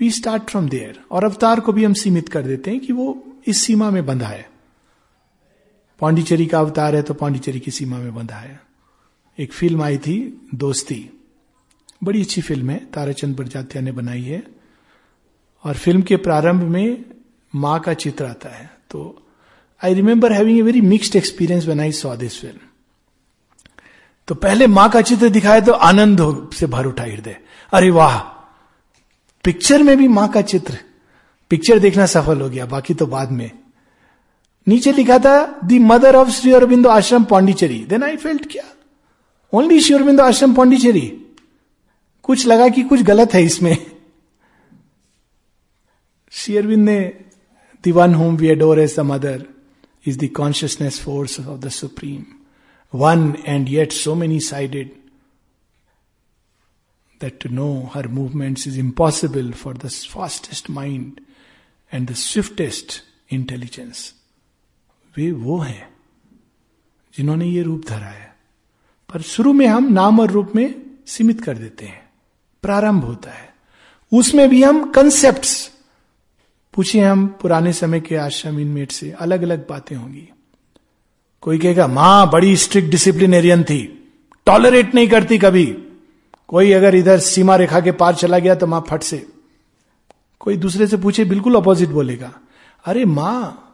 [0.00, 3.24] वी स्टार्ट फ्रॉम देयर और अवतार को भी हम सीमित कर देते हैं कि वो
[3.46, 4.50] इस सीमा में बंधा है।
[6.00, 8.60] पांडिचेरी का अवतार है तो पांडिचेरी की सीमा में बंधा है।
[9.38, 11.19] एक फ़िल्म आई थी, दोस्ती।
[12.04, 14.42] बड़ी अच्छी फ़िल्म है, ताराचंद प्रजात्या ने बनाई है।
[15.64, 17.04] और फ़िल्म के प्रारंभ में
[17.54, 19.22] माँ का चित्र आता है। तो
[19.84, 22.58] I remember having a very mixed experience when I saw this film
[24.28, 27.36] तो पहले माँ का चित्र दिखाए तो आनंद से भर उठा हृदय।
[27.72, 28.18] अरे वाह!
[29.44, 30.78] पिक्चर में भी माँ का चित्र।
[31.50, 33.50] पिक्चर देखना सफल हो गया, बाकी तो बाद में।
[34.66, 38.64] नीचे लिखा था the mother of Shri Aurobindo Ashram Pondicherry then I felt क्या?
[39.52, 41.06] ओनली श्री अरबिंदो आश्रम पांडिचेरी
[42.22, 43.90] कुछ लगा कि कुछ गलत है इसमें।
[46.30, 47.00] श्री अरविंद ने
[47.84, 49.46] the one whom we adore as the mother
[50.06, 52.24] is the consciousness force of the supreme.
[52.94, 55.00] One and yet so many sided
[57.24, 61.10] that to know her movements is impossible for the fastest mind
[61.94, 63.00] and the swiftest
[63.32, 64.14] intelligence.
[65.16, 65.94] वे वो हैं
[67.16, 68.36] जिन्होंने ये रूप धरा है।
[69.12, 72.09] पर शुरू में हम नाम और रूप में सीमित कर देते हैं।
[72.64, 73.48] प्रारंभ होता है।
[74.12, 75.46] उसमें भी हम कंसेप्ट
[76.74, 80.28] पूछे हम पुराने समय के आश्रम इनमेट से अलग अलग बातें होंगी।
[81.42, 83.82] कोई कहेगा, माँ, बड़ी स्ट्रिक्ट डिसिप्लिनेरियन थी
[84.46, 85.66] टॉलरेट नहीं करती कभी।
[86.48, 89.26] कोई अगर इधर सीमा रेखा के पार चला गया तो माँ फट से।
[90.40, 92.32] कोई दूसरे से पूछे, बिल्कुल अपोजिट बोलेगा,
[92.84, 93.66] अरे माँ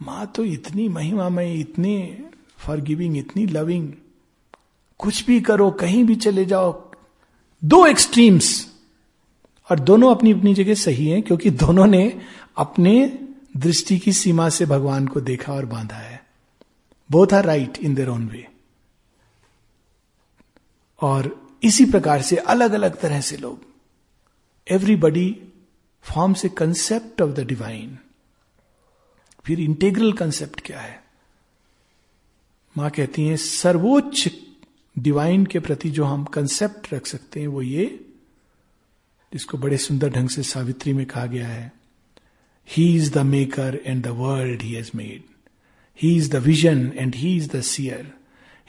[0.00, 2.24] माँ तो इतनी महिमा में, इतनी
[2.58, 3.92] फॉर गिविंग इतनी लविंग
[5.00, 6.72] कुछ भी करो, कहीं भी चले जाओ
[7.64, 8.72] दो एक्सट्रीम्स
[9.70, 12.20] और दोनों अपनी अपनी जगह सही हैं, क्योंकि दोनों ने
[12.56, 13.18] अपने
[13.56, 16.24] दृष्टि की सीमा से भगवान को देखा और बांधा है।
[17.10, 18.48] Both are right in their own way
[21.00, 23.64] और इसी प्रकार से अलग अलग तरह से लोग
[24.68, 25.42] everybody
[26.02, 27.98] forms a concept of the divine
[29.44, 31.02] फिर इंटेग्रल कंसेप्ट क्या है?
[32.78, 34.28] माँ कहती हैं, सर्वोच्च
[34.98, 38.04] डिवाइन के प्रति जो हम कंसेप्ट रख सकते हैं, वो ये,
[39.32, 41.72] जिसको बड़े सुंदर ढंग से सावित्री में कहा गया है
[42.68, 45.22] he is the maker and the world he has made
[46.02, 48.12] he is the vision and he is the seer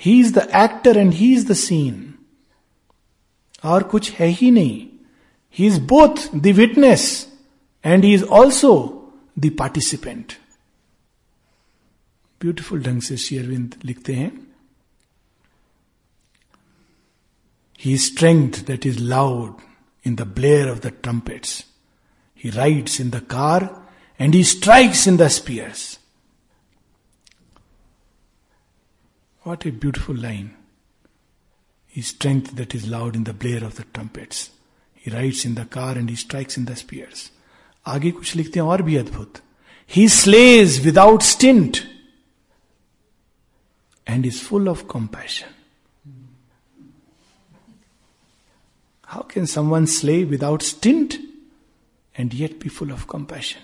[0.01, 2.13] he is the actor and he is the scene
[3.63, 4.87] और कुछ है ही नहीं।
[5.57, 7.33] He is both the witness
[7.85, 8.73] and he is also
[9.39, 10.33] the participant
[12.41, 14.42] beautiful ढंग से शेयरविंद लिखते हैं।
[17.82, 19.60] He strength that is loud
[20.04, 21.64] in the blare of the trumpets
[22.40, 23.68] he rides in the car
[24.20, 25.98] and he strikes in the spears
[29.44, 30.50] what a beautiful line
[31.94, 34.50] he strength that is loud in the blare of the trumpets
[35.04, 37.30] he rides in the car and he strikes in the spears
[37.86, 39.42] आगे कुछ लिखते हैं और भी अद्भुत
[39.90, 41.76] he slays without stint
[44.06, 45.48] and is full of compassion.
[49.12, 51.18] How can someone slay without stint
[52.14, 53.62] and yet be full of compassion?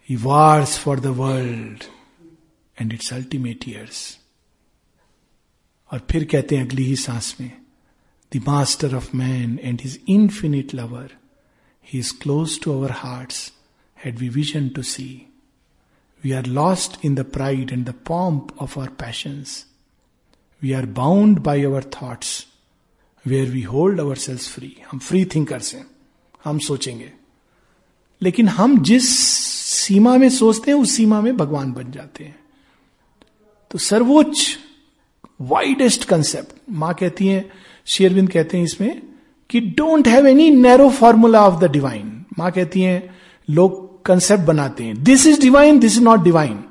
[0.00, 1.86] He wars for the world
[2.78, 4.18] and its ultimate years.
[5.92, 7.50] और फिर कहते हैं अगली ही सांस में
[8.34, 11.16] the master of man and his infinite lover
[11.92, 13.52] he is close to our hearts
[14.04, 15.08] had we vision to see
[16.24, 19.66] We are lost in the pride and the pomp of our passions.
[20.62, 21.82] We are bound by our
[23.27, 25.87] thoughts, we hold our selves free हम free thinkers हैं.
[26.43, 27.13] हम सोचेंगे.
[28.21, 29.19] लेकिन हम जिस
[29.59, 32.39] सीमा में सोचते हैं उस सीमा में भगवान बन जाते हैं.
[33.71, 34.57] तो सर्वोच्च
[35.41, 37.51] वाइडेस्ट कंसेप्ट माँ कहती है
[37.85, 39.01] शेरविंद कहते हैं इसमें
[39.49, 43.15] कि don't have any narrow formula of the divine माँ कहती हैं
[43.49, 45.03] लोग कंसेप्ट बनाते हैं.
[45.03, 46.63] This is divine this is not divine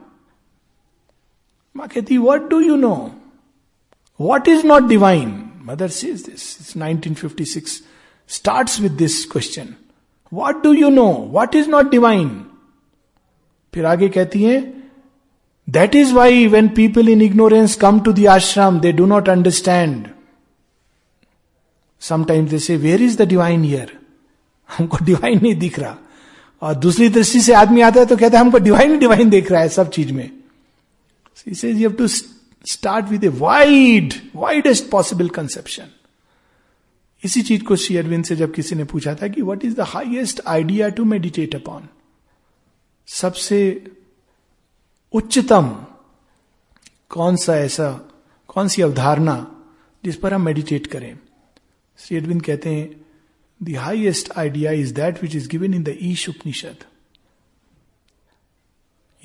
[1.76, 3.14] माँ कहती what do you know
[4.20, 7.83] what is not divine sees this nineteen fifty six
[8.28, 9.74] start with this question
[10.33, 12.28] what do you know what is not divine
[13.74, 14.61] फिर आगे कहती है
[15.70, 20.06] that is why when people in ignorance come to the ashram they do not understand
[22.00, 23.98] sometimes they say where is the divine here
[24.68, 25.96] हमको divine नहीं दिख रहा।
[26.62, 29.61] और दूसरी दृष्टि से आदमी आता है तो कहता है, हमको डिवाइन डिवाइन देख रहा
[29.61, 30.30] है सब चीज़ में.
[31.64, 32.06] You to
[32.66, 35.88] start with a wide widest possible conception
[37.25, 39.81] इसी चीज़ को श्री अरविंद से जब किसी ने पूछा था कि what is the
[39.81, 41.88] highest idea to meditate upon
[43.07, 43.90] सबसे
[45.12, 45.87] उच्चतम
[47.09, 47.92] कौन सा ऐसा,
[48.49, 49.62] कौन सी अवधारणा
[50.05, 51.18] जिस पर हम मेडिटेट करें?
[51.99, 53.01] श्री अरविंद कहते हैं,
[53.62, 56.77] The highest idea is that which is given in the Ish Upanishad.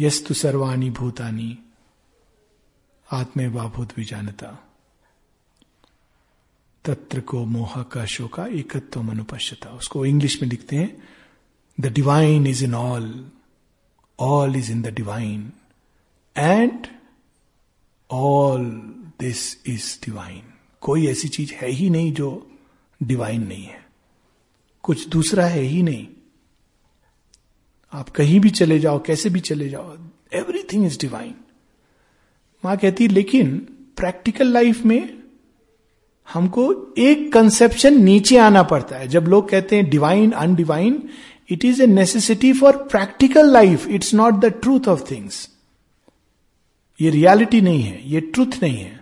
[0.02, 1.64] Yastu सर्वाणी bhutani
[3.11, 4.69] आत्मे वाभूत विजानता
[6.85, 11.03] तत्र को मोह का शोका एकत्व मनुपश्यता। उसको इंग्लिश में लिखते हैं
[11.79, 13.31] the divine is in all
[14.19, 15.51] all is in the divine
[16.37, 16.87] and
[18.11, 18.65] all
[19.19, 20.43] this is divine
[20.81, 22.51] कोई ऐसी चीज़ है ही नहीं जो
[23.03, 23.85] डिवाइन नहीं है।
[24.83, 26.07] कुछ दूसरा है ही नहीं।
[27.93, 29.97] आप कहीं भी चले जाओ, कैसे भी चले जाओ
[30.33, 31.35] एवरीथिंग इज़ डिवाइन
[32.65, 33.58] माँ कहती लेकिन
[33.97, 35.10] प्रैक्टिकल लाइफ में
[36.34, 41.10] हमको एक कंसेप्शन नीचे आना पड़ता है। जब लोग कहते हैं divine undivine
[41.49, 45.49] it is a necessity for practical life it's not the truth of things
[46.99, 48.99] ये रियलिटी नहीं है, ये ट्रूथ नहीं है।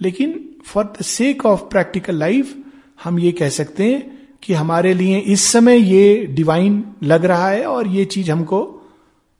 [0.00, 2.56] लेकिन for the sake of practical life
[3.04, 7.64] हम ये कह सकते हैं कि हमारे लिए इस समय ये डिवाइन लग रहा है
[7.64, 8.81] और ये चीज़ हमको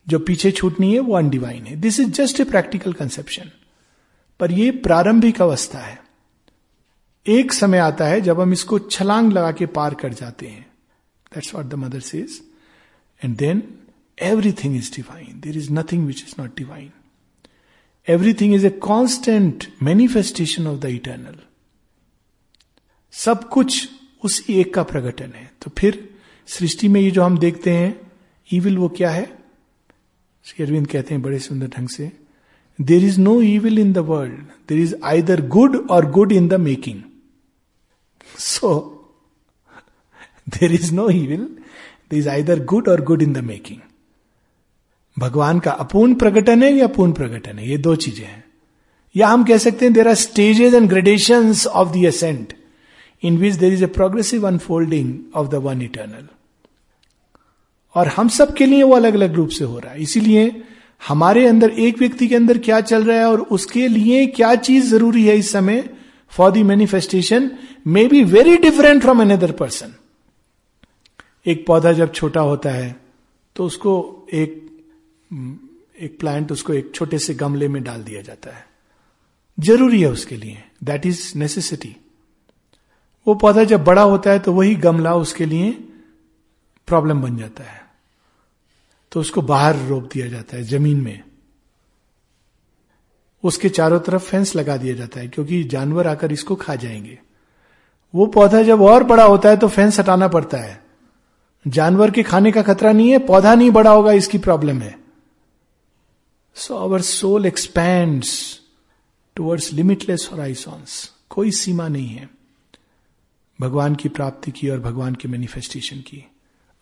[0.06, 3.50] जो पीछे छूटनी है, वो अनडिवाइन है। This is just a practical conception
[4.40, 6.00] पर ये प्रारंभिक अवस्था है।
[7.26, 10.66] एक समय आता है जब हम इसको छलांग लगा के पार कर जाते हैं।
[11.34, 12.40] That's what the mother says
[13.22, 13.62] and then
[14.22, 16.90] everything is divine there is nothing which is not divine
[18.08, 21.38] everything is a constant manifestation of the eternal
[23.12, 23.88] सब कुछ
[24.24, 26.08] उस एक का प्रकटन है। तो फिर
[26.48, 28.10] सृष्टि में ये जो हम देखते हैं
[28.52, 29.41] ईविल वो क्या है?
[30.46, 32.12] अरविंद कहते हैं बड़े सुंदर ढंग से
[32.80, 34.34] there is no evil in the world
[34.68, 37.02] there is either good or good in the making
[38.38, 38.98] so
[40.48, 41.44] there is no evil
[42.10, 43.78] there is either good or good in the making
[45.18, 47.68] भगवान का अपूर्ण प्रकटन है या पूर्ण प्रकटन है?
[47.68, 48.44] ये दो चीज़ें हैं।
[49.16, 52.52] या हम कह सकते हैं there are stages and gradation of the ascent
[53.22, 56.28] in which there is a progressive unfolding of the one eternal
[57.94, 60.62] और हम सब के लिए वो अलग अलग रूप से हो रहा है। इसीलिए
[61.08, 64.86] हमारे अंदर, एक व्यक्ति के अंदर क्या चल रहा है और उसके लिए क्या चीज़
[64.86, 65.90] ज़रूरी है इस समय
[66.28, 67.50] for the manifestation
[67.86, 69.94] may be very different from another person
[71.46, 72.96] एक पौधा जब छोटा होता है
[73.56, 74.60] तो उसको एक
[76.00, 78.64] एक प्लांट उसको एक छोटे से गमले में डाल दिया जाता है।
[79.58, 81.96] ज़रूरी है उसके लिए। दैट इज़ नेसेसिटी
[83.26, 85.70] वो पौधा जब बड़ा होता है तो वही गमला उसके लिए
[86.88, 87.81] प्रॉब्लम बन जाता है।
[89.12, 91.22] तो उसको बाहर रोक दिया जाता है, ज़मीन में।
[93.42, 97.18] उसके चारों तरफ़ फेंस लगा दिया जाता है, क्योंकि जानवर आकर इसको खा जाएँगे।
[98.14, 100.84] वो पौधा जब और बड़ा होता है तो फेंस हटाना पड़ता है।
[101.66, 104.98] जानवर के खाने का खतरा नहीं है, पौधा नहीं बड़ा होगा, इसकी प्रॉब्लम है।
[106.54, 108.24] So our soul expand
[109.36, 112.30] towards limitless horizons कोई सीमा नहीं है।
[113.60, 116.30] भगवान की प्राप्ति की और भगवान के मैनिफेस्टेशन की।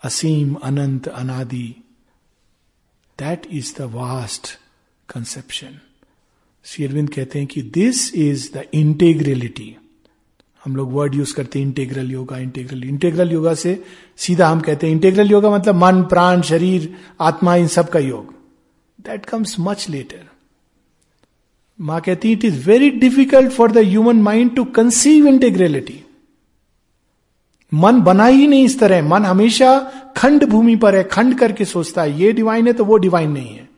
[0.02, 1.89] असीम, अनंत, अनादि।
[3.20, 4.48] That is the vast
[5.14, 5.78] conception
[6.64, 9.76] Shri Aurobindo कहते हैं कि दिस इज़ द इंटेग्रेलिटी
[10.64, 13.84] हम लोग वर्ड यूज़ करते हैं integral yoga integral integral yoga से
[14.16, 18.34] सीधा हम कहते हैं इंटेग्रल योगा मतलब मन, प्राण, शरीर, आत्मा, इन सब का योग.
[19.00, 20.28] दैट कम्स मच लेटर
[21.80, 26.04] माँ कहती it is very difficult for the human mind to conceive integrality
[27.72, 29.78] मन बना ही नहीं इस तरह। मन हमेशा
[30.16, 33.54] खंड भूमि पर है, खंड करके सोचता है, ये डिवाइन है तो वो डिवाइन नहीं
[33.54, 33.68] है।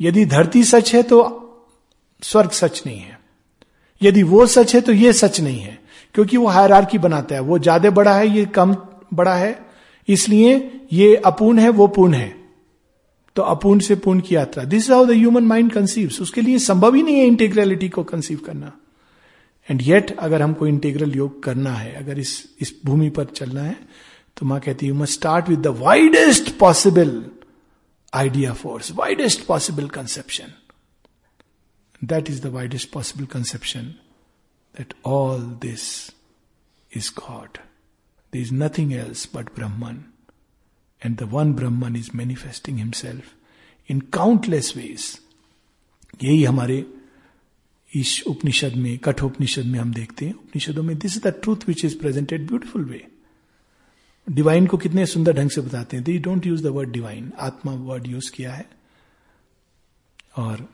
[0.00, 1.18] यदि धरती सच है तो
[2.22, 3.18] स्वर्ग सच नहीं है।
[4.00, 5.78] यदि वो सच है तो ये सच नहीं है,
[6.14, 8.76] क्योंकि वो हायरार्की बनाता है। वो ज़्यादा बड़ा है, ये कम
[9.14, 9.58] बड़ा है,
[10.08, 10.56] इसलिए
[10.92, 12.34] ये अपूर्ण है, वो पूर्ण है।
[13.36, 16.58] तो अपूर्ण से पूर्ण की यात्रा। This is how the human mind conceive उसके लिए
[16.60, 18.72] संभव ही नहीं है इंटीग्रलिटी को कंसीव करना।
[19.70, 23.76] एंड येट अगर हमको इंटीग्रल योग करना है, अगर इस इस भूमि पर चलना है
[24.36, 27.24] तो माँ कहती है you must start with the widest possible
[28.12, 30.52] idea force widest possible conception
[32.04, 33.94] that is the widest possible conception
[34.74, 36.10] that all this
[36.96, 37.58] is God
[38.32, 40.04] there is nothing else but Brahman
[41.02, 43.32] and the one Brahman is manifesting himself
[43.90, 45.18] in countless ways
[46.22, 46.84] यही हमारे
[47.96, 51.84] इस उपनिषद में, कठोपनिषद में हम देखते हैं। उपनिषदों में this is the truth which
[51.84, 53.06] is presented beautiful way
[54.30, 57.72] divine को कितने सुंदर ढंग से बताते हैं। They don't use the word divine आत्मा
[57.72, 58.70] वर्ड यूज़ किया है।
[60.36, 60.68] और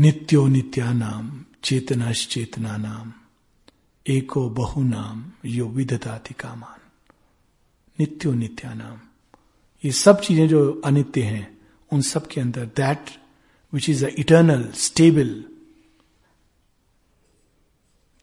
[0.00, 3.12] नित्यो नित्या नाम चेतनाश चेतना नाम
[4.06, 6.80] एको बहु नाम यो विधताति कामान।
[8.00, 8.98] नित्यो नित्या नाम
[9.84, 11.58] ये सब चीज़ें जो अनित्य हैं,
[11.92, 13.10] उन सब के अंदर that
[13.72, 15.44] which is eternal stable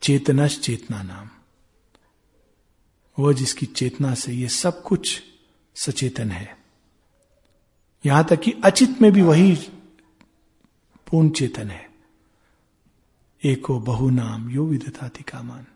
[0.02, 1.30] चेतनश चेतना नाम
[3.18, 5.22] वह जिसकी चेतना से ये सब कुछ
[5.74, 6.58] सचेतन है।
[8.06, 9.54] यहाँ तक कि अचित में भी वही
[11.06, 11.90] पूर्ण चेतन है।
[13.44, 15.66] एको बहु नाम यो विदथाति कामान।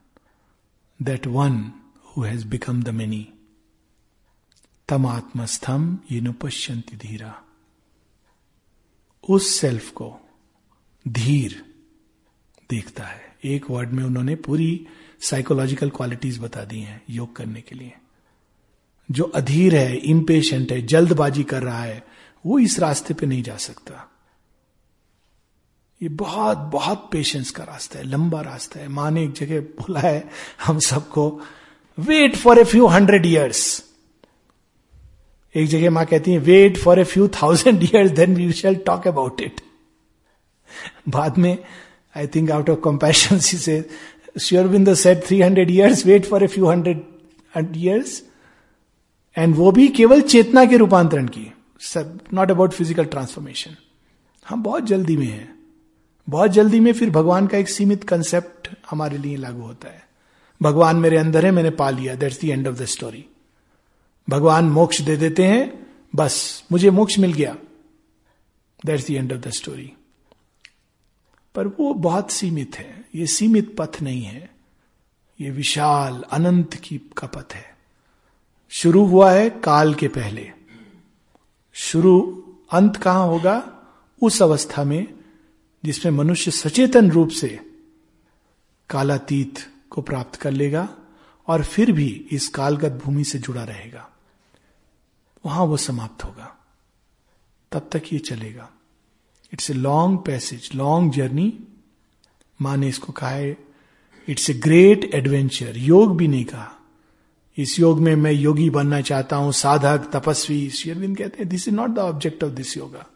[1.03, 1.73] That one
[2.07, 3.33] who has become the many
[4.89, 7.48] तम आत्मस्थम ये नुपश्यंति धीरा।
[9.29, 10.17] उस सेल्फ को
[11.09, 11.65] धीर
[12.71, 14.87] देखता है। एक वर्ड में उन्होंने पूरी
[15.21, 17.93] साइकोलॉजिकल क्वालिटीज बता दी हैं योग करने के लिए।
[19.11, 22.07] जो अधीर है इम्पेशेंट है, जल्दबाजी कर रहा है,
[22.47, 24.11] वो इस रास्ते पे नहीं जा सकता।
[26.03, 30.01] ये बहुत बहुत पेशेंस का रास्ता है, लंबा रास्ता है। माँ ने एक जगह बोला
[30.01, 30.31] है,
[30.65, 31.41] हम सबको
[31.99, 33.88] wait for a few hundred years
[35.55, 39.09] एक जगह माँ कहती है wait for a few thousand years then we shall talk
[39.09, 39.61] about it
[41.09, 41.57] बाद में
[42.17, 43.85] I think out of compassion she says
[44.41, 48.23] Shri Aurobindo set three hundred years wait for a few hundred years
[49.37, 53.77] and वो भी केवल चेतना के रूपांतरण की, सब not about physical transformation
[54.47, 55.49] हम बहुत जल्दी में हैं।
[56.29, 60.03] बहुत जल्दी में फिर भगवान का एक सीमित कंसेप्ट हमारे लिए लागू होता है।
[60.61, 63.25] भगवान मेरे अंदर है, मैंने पा लिया। That's the end of the story
[64.31, 67.57] भगवान मोक्ष दे देते हैं, बस, मुझे मोक्ष मिल गया।
[68.87, 69.93] That's the end of the story
[71.55, 74.51] पर वो बहुत सीमित है। ये सीमित पथ नहीं है।
[75.41, 77.77] ये विशाल, अनंत की का पथ है।
[78.71, 80.51] शुरू हुआ है काल के पहले।
[81.73, 83.79] शुरू, अंत कहाँ होगा?
[84.23, 85.15] उस अवस्था में,
[85.85, 87.61] जिसमें मनुष्य सचेतन रूप से
[88.91, 89.55] कालातीत
[89.91, 90.97] को प्राप्त कर लेगा
[91.47, 94.11] और फिर भी इस कालगत भूमि से जुड़ा रहेगा।
[95.45, 96.55] वहाँ वो समाप्त होगा।
[97.73, 98.69] तब तक ये चलेगा।
[99.53, 101.53] It's a long passage long journey
[102.61, 103.57] माँ ने इसको कहा है
[104.29, 106.73] इट्स ए ग्रेट एडवेंचर योग भी नहीं कहा।
[107.59, 111.75] इस योग में मैं योगी बनना चाहता हूँ, साधक, तपस्वी शेरविंद कहते हैं this is
[111.75, 113.07] not the object of this yoga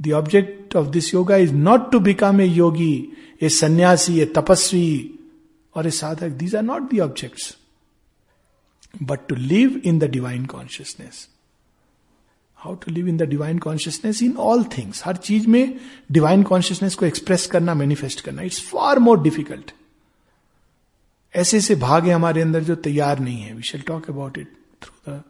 [0.00, 3.12] the object of this yoga is not to become a yogi
[3.42, 5.18] a sannyasi a tapasvi
[5.74, 7.56] or a sadhak these are not the objects
[9.02, 11.28] but to live in the divine consciousness
[12.56, 15.80] how to live in the divine consciousness in all things हर चीज़ में
[16.12, 18.42] divine consciousness को express करना manifest करना.
[18.42, 19.72] It's far more difficult
[21.34, 23.54] ऐसे ऐसे भाग है हमारे अंदर जो तैयार नहीं है.
[23.54, 25.22] We shall talk about it through the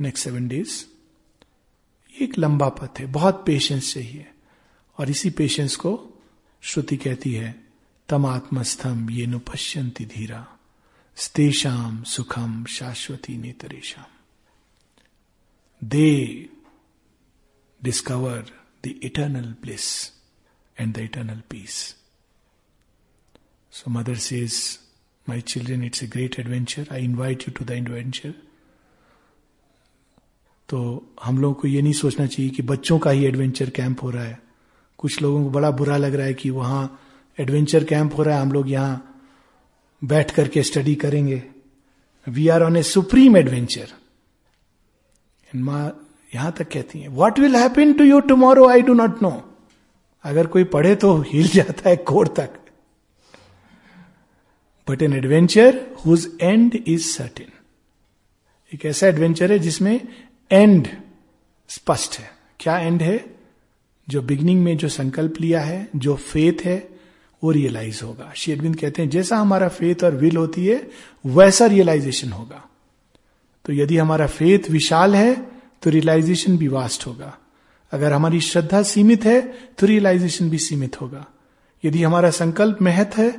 [0.00, 0.84] next seven days
[2.22, 3.06] एक लंबा पथ है.
[3.06, 4.26] बहुत पेशेंस चाहिए.
[4.98, 6.20] और इसी पेशेंस को
[6.62, 7.64] श्रुति कहती है
[8.08, 10.57] तम आत्मस्थम ये नु पश्यंती धीरा।
[11.18, 14.04] स्तेषाम सुखम शाश्वती नेतरेशम
[15.84, 16.48] they
[17.82, 18.50] discover
[18.86, 20.12] the eternal place
[20.80, 21.96] and the eternal peace
[23.72, 24.48] so mother say
[25.28, 28.34] my children it's a great adventure I invite you to the adventure
[30.68, 34.10] तो हम लोगों को ये नहीं सोचना चाहिए कि बच्चों का ही एडवेंचर कैंप हो
[34.10, 34.42] रहा है।
[34.98, 37.00] कुछ लोगों को बड़ा बुरा लग रहा है कि वहाँ
[37.40, 39.17] एडवेंचर कैंप हो रहा है। हम लोग यहाँ
[40.02, 41.42] बैठ करके स्टडी करेंगे।
[42.26, 43.92] We are on a supreme adventure
[45.48, 49.30] माँ, यहाँ तक कहती है what will happen to you tomorrow I do not know
[50.24, 52.58] अगर कोई पढ़े तो हिल जाता है कोर तक।
[54.88, 57.52] But an adventure whose end is certain
[58.72, 60.00] एक ऐसा एडवेंचर है जिसमें
[60.50, 60.88] एंड
[61.70, 62.30] स्पष्ट है।
[62.60, 63.24] क्या एंड है?
[64.08, 66.97] जो बिगनिंग में जो संकल्प लिया है, जो फेथ है
[67.42, 70.90] वो रियलाइज़ होगा। शेरविंद कहते हैं, जैसा हमारा फेथ और विल होती है,
[71.26, 72.64] वैसा रियलाइजेशन होगा।
[73.64, 75.34] तो यदि हमारा फेथ विशाल है
[75.82, 77.38] तो रियलाइजेशन भी वास्ट होगा।
[77.92, 79.40] अगर हमारी श्रद्धा सीमित है
[79.78, 81.26] तो रियलाइजेशन भी सीमित होगा।
[81.84, 83.30] यदि हमारा संकल्प महत है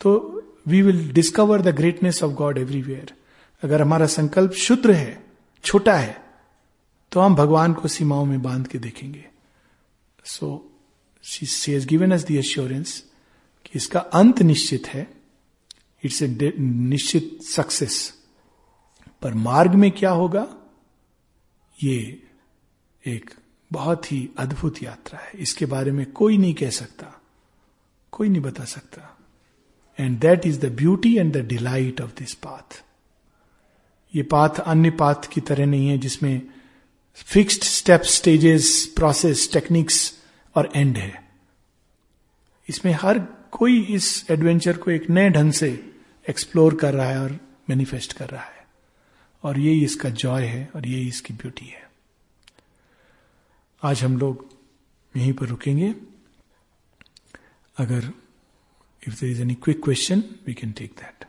[0.00, 0.10] तो
[0.68, 3.12] we will discover the greatness of God everywhere
[3.62, 5.22] अगर हमारा संकल्प शुद्र है,
[5.64, 6.16] छोटा है
[7.12, 9.24] तो हम भगवान को सीमाओं में बाँध के देखेंगे।
[10.24, 10.70] So
[11.24, 13.02] she has given us the assurance
[13.64, 15.10] कि इसका अंत निश्चित है।
[16.04, 18.18] इट्स ए निश्चित सक्सेस
[19.22, 20.56] पर मार्ग में क्या होगा?
[21.82, 22.22] ये
[23.06, 23.30] एक
[23.72, 27.20] बहुत ही अद्भुत यात्रा है। इसके बारे में कोई नहीं कह सकता।
[28.12, 29.18] कोई नहीं बता सकता।
[30.00, 32.84] And that is the beauty and the delight of this path
[34.14, 36.42] ये पाथ अन्य पाथ की तरह नहीं है, जिसमें
[37.14, 40.18] fixed step stages process techniques
[40.56, 41.28] और एंड है।
[42.68, 45.68] इसमें हर कोई इस एडवेंचर को एक नए ढंग से
[46.26, 47.38] एक्सप्लोर कर रहा है और
[47.70, 48.66] मैनिफेस्ट कर रहा है
[49.44, 51.88] और यही इसका जॉय है और यही इसकी ब्यूटी है
[53.82, 54.46] आज हम लोग
[55.14, 55.94] यहीं पर रुकेंगे
[57.76, 58.10] अगर
[59.02, 61.24] if there is any quick question we can take that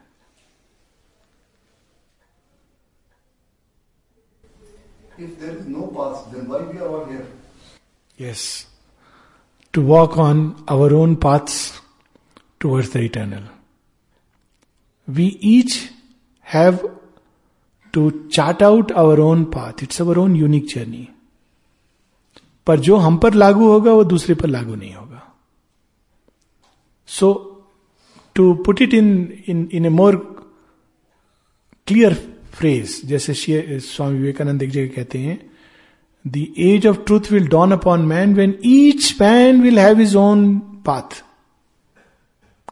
[5.18, 7.26] If there is no path, then why we are all here?
[8.18, 8.66] Yes.
[9.74, 11.81] To walk on our own paths
[12.62, 13.48] towards the eternal
[15.08, 15.78] we each
[16.48, 16.78] have
[17.94, 21.08] to chart out our own path it's our own unique journey
[22.68, 25.22] पर जो हम पर लागू होगा, वो दूसरे पर लागू नहीं होगा।
[27.08, 27.30] So
[28.36, 29.08] to put it in
[29.50, 30.16] in in a more
[31.88, 32.14] clear
[32.54, 35.40] phrase जैसे स्वामी विवेकानंद एक जगह कहते हैं
[36.26, 40.58] the age of truth will dawn upon man when each man will have is own
[40.86, 41.24] path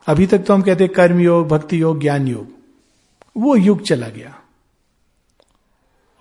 [0.10, 2.48] अभी तक तो हम कहते कर्म योग, भक्ति योग, ज्ञान योग।
[3.38, 4.40] वो युग चला गया।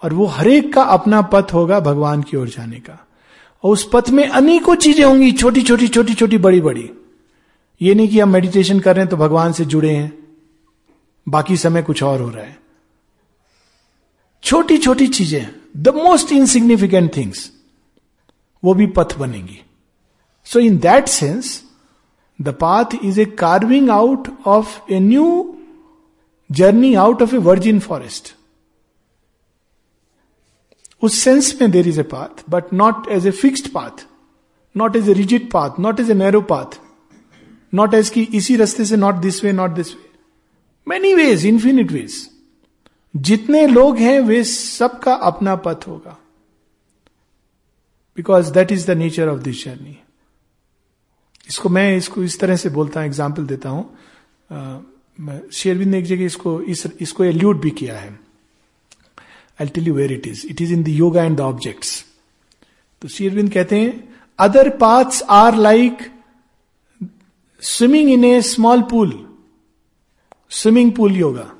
[0.05, 3.07] और वो हरेक का अपना पथ होगा भगवान की ओर जाने का।
[3.64, 6.91] और उस पथ में अनेकों चीज़ें होंगी, छोटी छोटी छोटी छोटी, बड़ी बड़ी।
[7.82, 10.18] ये नहीं कि हम मेडिटेशन कर रहे हैं तो भगवान से जुड़े हैं।
[11.28, 12.59] बाकी समय कुछ और हो रहा है।
[14.43, 17.53] छोटी छोटी चीज़ें द मोस्ट इनसिग्निफिकेंट थिंग्स
[18.64, 19.61] वो भी पथ बनेंगी।
[20.45, 21.67] So in that sense
[22.43, 25.57] the path is a carving out of a new
[26.53, 28.34] journey out of a virgin forest
[31.03, 34.07] उस सेंस में there is a path but not as a fixed path
[34.76, 36.80] not as a rigid path not as a narrow path
[37.74, 40.11] not as की इसी रास्ते से not this way not this way
[40.89, 42.30] many ways infinite ways
[43.16, 46.18] जितने लोग हैं, वे सबका अपना पथ होगा.
[48.16, 49.99] Because that is the nature of this journey
[51.49, 56.24] इसको मैं इसको इस तरह से बोलता हूँ एग्ज़ाम्पल देता हूँ। शेरविंद ने एक जगह
[56.24, 58.18] इसको इस, इसको एल्यूट भी किया है।
[59.61, 62.05] I tell you where it is it is in the yoga and the objects
[63.03, 63.92] तो शेरविंद कहते हैं
[64.38, 66.03] other paths are like
[67.62, 69.12] swimming in a small pool
[70.51, 71.51] swimming pool yoga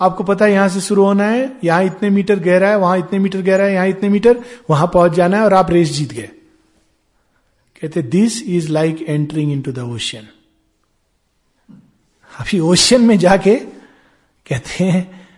[0.00, 3.18] आपको पता है यहाँ से शुरू होना है यहाँ इतने मीटर गहरा है वहाँ इतने
[3.18, 6.30] मीटर गहरा है यहाँ इतने मीटर वहाँ पहुँच जाना है और आप रेस जीत गए।
[7.80, 10.28] कहते this is like entering in to the ocean
[12.40, 13.56] अभी ओशियन में जाके
[14.46, 15.28] कहते हैं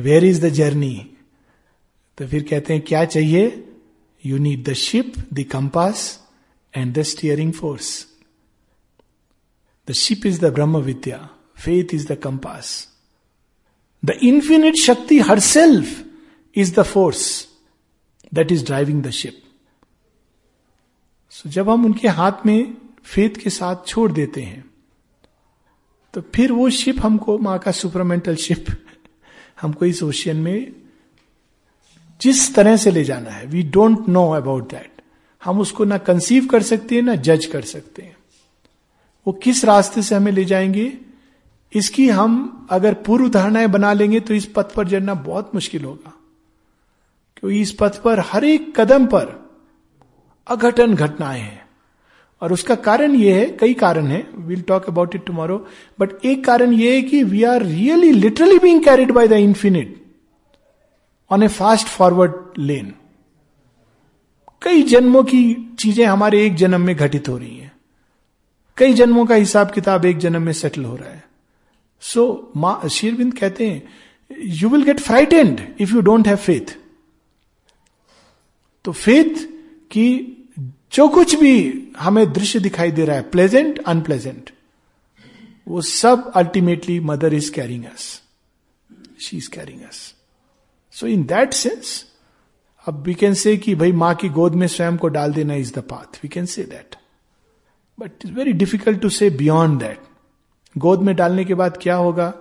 [0.00, 1.10] वेयर इज़ द जर्नी
[2.18, 3.64] तो फिर कहते हैं, क्या चाहिए?
[4.26, 6.24] You need the ship the compass
[6.76, 8.06] and the steering force
[9.88, 11.28] the ship is the Brahma vidya
[11.58, 12.88] faith is the compass
[14.04, 16.04] the infinite shakti herself
[16.56, 17.48] is the force
[18.34, 19.42] that is driving the ship
[21.36, 24.64] so जब हम उनके हाथ में फेत के साथ छोड़ देते हैं
[26.14, 28.66] तो फिर वो शिप हमको, माँ का सुपरमेंटल शिप
[29.60, 30.72] हमको इस ओशियन में
[32.20, 35.02] जिस तरह से ले जाना है। We don't know about that
[35.44, 38.16] हम उसको ना कंसीव कर सकते हैं, ना जज कर सकते हैं।
[39.26, 40.98] वो किस रास्ते से हमें ले जाएँगे?
[41.72, 46.12] इसकी हम अगर पूर्व धारणाएँ बना लेंगे तो इस पथ पर चढ़ना बहुत मुश्किल होगा।
[47.36, 49.45] क्योंकि इस पथ पर हर एक कदम पर
[50.46, 51.64] अघटन घटनाएँ हैं।
[52.42, 55.56] और उसका कारण यह है कई कारण है will talk about it tomorrow
[56.00, 59.94] but एक कारण यह है कि we are really literally being carried by the infinite
[61.30, 62.92] on a fast forward lane
[64.62, 65.42] कई जन्मों की
[65.78, 67.72] चीज़ें हमारे एक जन्म में घटित हो रही हैं।
[68.78, 71.24] कई जन्मों का हिसाब किताब एक जन्म में सेटल हो रहा है।
[72.00, 73.82] सो so, शेरविंद कहते हैं
[74.42, 76.76] you will get frightened if you don't have faith
[78.84, 79.44] तो फेथ
[79.90, 80.32] की
[80.92, 84.50] जो कुछ भी हमें दृश्य दिखाई दे रहा है प्लेजेंट अनप्लेजेंट
[85.68, 88.22] वो सब ultimately mother is carrying us
[89.20, 90.14] she is carrying us
[90.90, 92.04] so in that sense
[92.86, 95.72] अब वी कैन से कि भाई माँ की गोद में स्वयं को डाल देना is
[95.72, 96.96] the path we can say that
[98.00, 100.00] but is very difficult to say beyond that
[100.78, 102.34] गोद में डालने के बाद क्या होगा?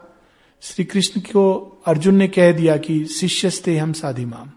[0.61, 1.53] श्री कृष्ण को
[1.85, 4.51] अर्जुन ने कह दिया कि शिष्यस्ते हम साधी माम।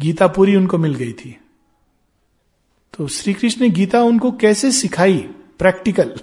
[0.00, 1.40] गीता पूरी उनको मिल गई थी।
[2.98, 5.18] तो श्री कृष्ण ने गीता उनको कैसे सिखाई?
[5.58, 6.14] प्रैक्टिकल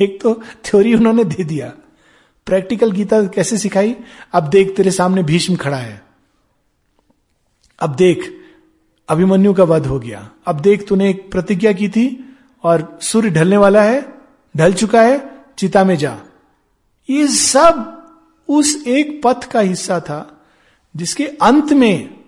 [0.00, 1.72] एक तो थ्योरी उन्होंने दे दिया।
[2.46, 3.96] प्रैक्टिकल गीता कैसे सिखाई?
[4.32, 6.04] अब देख, तेरे सामने भीष्म खड़ा है।
[7.80, 8.40] अब देख,
[9.08, 13.56] अभिमन्यु का वध हो गया। अब देख, तूने एक प्रतिज्ञा की थी और सूर्य ढलने
[13.56, 14.14] वाला है,
[14.56, 16.20] ढल चुका है, चिता में जा।
[17.10, 18.02] ये सब
[18.48, 20.46] उस एक पथ का हिस्सा था,
[20.96, 22.20] जिसके अंत में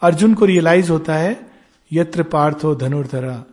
[0.00, 1.55] अर्जुन को रियलाइज़ होता है
[1.92, 3.44] यत्र पार्थो धनुर्धरा,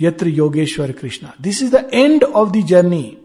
[0.00, 1.34] यत्र Yogeshwar Krishna.
[1.40, 3.18] This is the end of the journey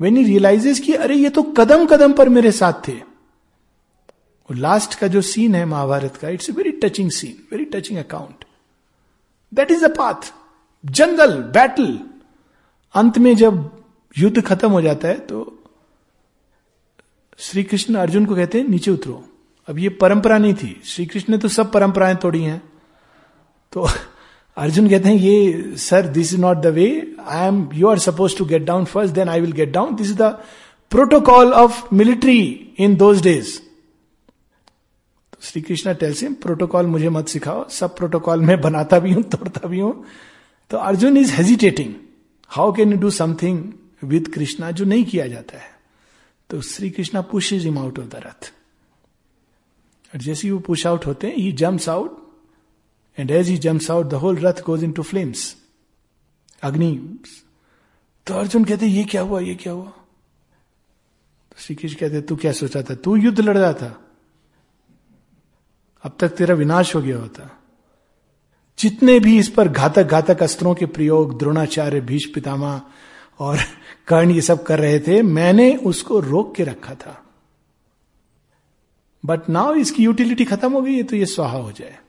[0.00, 3.00] when he realizes कि, अरे, ये तो कदम कदम पर मेरे साथ थे।
[4.50, 7.98] और लास्ट का जो सीन है महाभारत का it's a very touching scene very touching
[7.98, 8.44] account
[9.54, 10.34] that is the path
[10.86, 12.00] jungle battle
[12.94, 13.82] अंत में जब
[14.18, 15.58] युद्ध खत्म हो जाता है तो
[17.38, 19.24] श्री कृष्ण अर्जुन को कहते हैं, नीचे उतरो.
[19.68, 22.71] अब ये परंपरा नहीं थी। श्री कृष्ण ने तो सब परंपराएँ तोड़ी हैं।
[23.72, 23.88] तो
[24.56, 28.36] अर्जुन कहते हैं, ये sir this is not the way I am you are suppose
[28.38, 30.22] to get down first then I will get down this is the
[30.90, 33.60] protocol of military in those days
[35.40, 39.68] Shri Krishna tells him protocol मुझे मत सिखाओ, सब protocol मैं बनाता भी हूँ, तोड़ता
[39.68, 40.04] भी हूँ.
[40.70, 41.94] तो Arjun is hesitating
[42.48, 43.64] how can you do something
[44.04, 45.70] with Krishna जो नहीं किया जाता है?
[46.50, 47.20] तो Shri Krishna
[47.52, 48.52] pushes him out of the rath
[50.16, 52.21] जैसे ही वो पुश आउट होते हैं he jumps out
[53.18, 55.56] and as he jumps out the whole rath in to flames
[56.62, 57.18] अग्नि
[58.26, 59.40] तो अर्जुन कहते, ये क्या हुआ?
[59.40, 59.84] ये क्या हुआ?
[61.50, 62.94] तो श्री कृष्ण कहते, तू क्या सोचा था?
[62.94, 64.04] तू युद्ध लड़ रहा था।
[66.02, 67.62] अब तक तेरा विनाश हो गया होता।
[68.78, 72.82] जितने भी इस पर घातक घातक अस्त्रों के प्रयोग, द्रोणाचार्य भीष पितामा
[73.38, 73.58] और
[74.08, 77.24] कर्ण ये सब कर रहे थे, मैंने उसको रोक के रखा था।
[79.24, 82.01] बट नाउ इसकी यूटिलिटी खत्म हो गई है तो ये स्वाहा हो जाए।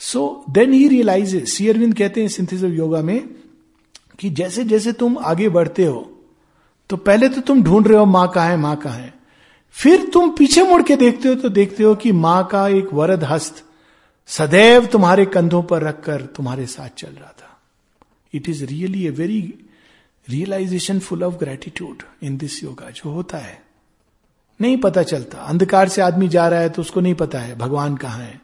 [0.00, 3.28] So then he realize Shri Arvind कहते हैं सिंथिस ऑफ़ योगा में,
[4.18, 6.12] कि जैसे जैसे तुम आगे बढ़ते हो
[6.90, 9.14] तो पहले तो तुम ढूंढ रहे हो माँ कहा है, माँ कहा है।
[9.76, 13.24] फिर तुम पीछे मुड़ के देखते हो तो देखते हो कि माँ का एक वरद
[13.24, 13.62] हस्त
[14.28, 17.58] सदैव तुम्हारे कंधों पर रखकर तुम्हारे साथ चल रहा था।
[18.34, 19.42] It is really a very
[20.28, 23.60] realization full of gratitude in this yoga जो होता है।
[24.60, 27.96] नहीं पता चलता। अंधकार से आदमी जा रहा है तो उसको नहीं पता है, भगवान
[27.96, 28.40] कहाँ है।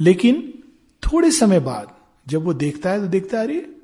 [0.00, 0.62] लेकिन
[1.02, 1.94] थोड़े समय बाद
[2.28, 3.76] जब वो देखता है तो देखता है, अरे,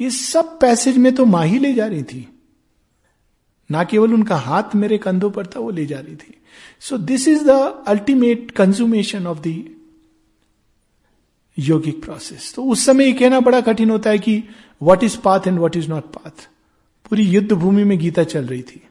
[0.00, 2.28] ये सब पैसेज में तो माही ले जा रही थी।
[3.70, 6.34] ना केवल उनका हाथ मेरे कंधों पर था, वो ले जा रही थी।
[6.80, 9.74] So this is the ultimate consummation of the
[11.58, 14.44] yogic process तो उस समय ये कहना बड़ा कठिन होता है कि
[14.82, 16.48] what is path and what is not path
[17.10, 18.82] पूरी युद्ध भूमि में गीता चल रही थी।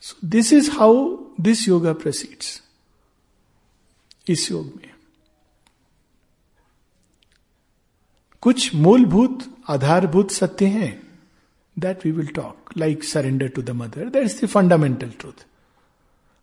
[0.00, 2.62] So this is how this yoga proceeds
[4.28, 4.95] इस योग में।
[8.46, 9.38] कुछ मूलभूत,
[9.68, 11.02] आधारभूत सत्य हैं
[11.78, 15.46] that we will talk like surrender to the mother that is the fundamental truth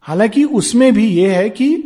[0.01, 1.83] हालाँकि उसमें भी यह है कि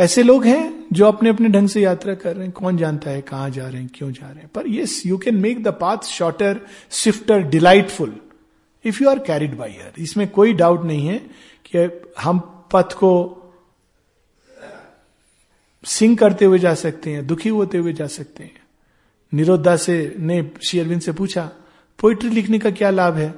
[0.00, 3.20] ऐसे लोग हैं जो अपने अपने ढंग से यात्रा कर रहे हैं। कौन जानता है
[3.22, 4.50] कहाँ जा रहे हैं, क्यों जा रहे हैं?
[4.54, 6.60] पर yes you can make the path shorter
[6.90, 8.16] swifter delightful
[8.84, 11.18] if you are carried by her इसमें कोई डाउट नहीं है
[11.66, 12.38] कि हम
[12.72, 13.36] पथ को
[15.84, 18.59] सिंग करते हुए जा सकते हैं, दुखी होते हुए जा सकते हैं।
[19.32, 21.50] निरोधा से, ने श्री अरविंद से पूछा
[21.98, 23.34] पोइट्री लिखने का क्या लाभ है?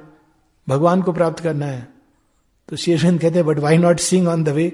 [0.67, 1.87] भगवान को प्राप्त करना है।
[2.69, 4.67] तो श्री अरविंद कहते हैं but why not sing on the way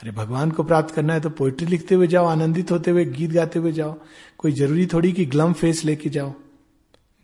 [0.00, 3.30] अरे, भगवान को प्राप्त करना है तो पोइट्री लिखते हुए जाओ, आनंदित होते हुए, गीत
[3.30, 3.94] गाते हुए जाओ।
[4.38, 6.32] कोई ज़रूरी थोड़ी कि ग्लम फेस लेके जाओ।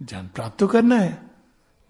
[0.00, 1.18] जान प्राप्त तो करना है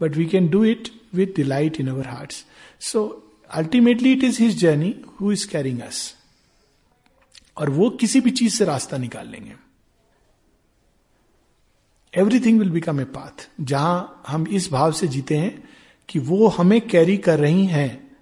[0.01, 2.33] but we can do it with delight in our heart
[2.81, 3.05] so
[3.51, 6.15] ultimately it is his journey who is carrying us
[7.57, 9.55] और वो किसी भी चीज़ से रास्ता निकाल लेंगे।
[12.15, 15.69] Everything will become a path जहाँ हम इस भाव से जीते हैं
[16.09, 18.17] कि वो हमें कैरी कर रही हैं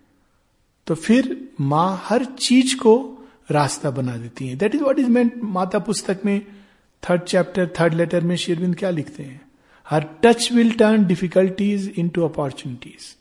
[0.86, 3.18] तो फिर माँ हर चीज़ को
[3.51, 6.41] रास्ता बना देती है। That is what is meant माता पुस्तक में
[7.03, 9.41] थर्ड चैप्टर थर्ड लेटर में शेरविंद क्या लिखते हैं?
[9.91, 13.14] Her touch will turn difficulties in to opportunities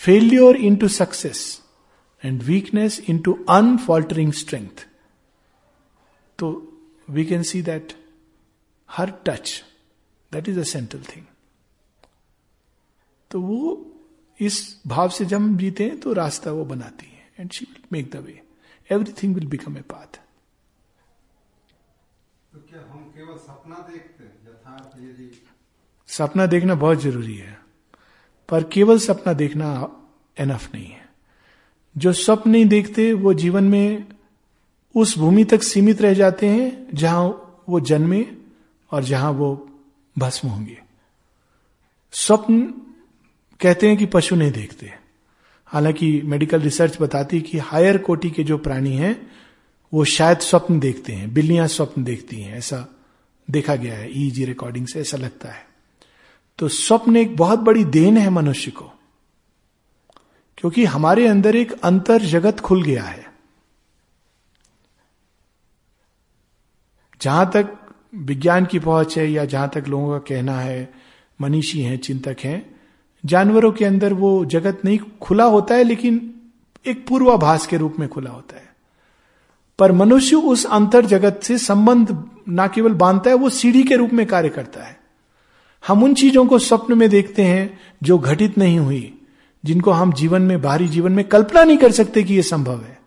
[0.00, 1.62] failure into success
[2.24, 4.86] and weakness into unfaltering strength
[6.38, 6.50] तो
[7.10, 7.92] we can see that
[8.90, 9.64] her touch
[10.32, 11.24] that is a central thing
[13.30, 13.92] तो वो
[14.40, 17.82] इस भाव से जब हम जीते हैं तो रास्ता वो बनाती है and she will
[17.92, 18.42] make the way
[18.92, 20.20] everything will become a path
[26.08, 27.58] सपना देखना बहुत ज़रूरी है
[28.48, 29.96] पर केवल सपना देखना
[30.38, 31.08] एनफ नहीं है।
[31.96, 34.06] जो स्वप्न नहीं देखते वो जीवन में
[34.96, 37.24] उस भूमि तक सीमित रह जाते हैं जहाँ
[37.68, 38.22] वो जन्मे
[38.90, 39.68] और जहाँ वो
[40.18, 40.82] भस्म होंगे।
[42.12, 42.60] स्वप्न
[43.60, 44.92] कहते हैं कि पशु नहीं देखते।
[45.66, 49.30] हालाँकि मेडिकल रिसर्च बताती कि हायर कोटि के जो प्राणी हैं,
[49.92, 52.86] वो शायद स्वप्न देखते हैं, बिल्लियाँ स्वप्न देखती हैं, ऐसा
[53.48, 55.66] देखा गया है ईजी रिकॉर्डिंग से ऐसा लगता है।
[56.58, 58.92] तो स्वप्न एक बहुत बड़ी देन है मनुष्य को,
[60.58, 63.26] क्योंकि हमारे अंदर एक अंतर जगत खुल गया है।
[67.20, 70.92] जहाँ तक विज्ञान की पहुँच है या जहाँ तक लोगों का कहना है,
[71.40, 72.74] मनीषी हैं, चिंतक हैं,
[73.26, 76.34] जानवरों के अंदर वो जगत नहीं, खुला होता है, लेकिन
[76.86, 78.68] एक पूर्वाभास के रूप में खुला होता है।
[79.78, 84.10] पर मनुष्य उस अंतर जगत से संबंध ना केवल बांधता है, वो सीढ़ी के रूप
[84.12, 85.00] में कार्य करता है।
[85.86, 89.18] हम उन चीज़ों को स्वप्न में देखते हैं, जो घटित नहीं हुई,
[89.64, 93.00] जिनको हम जीवन में, बाहरी जीवन में कल्पना नहीं कर सकते कि यह संभव है।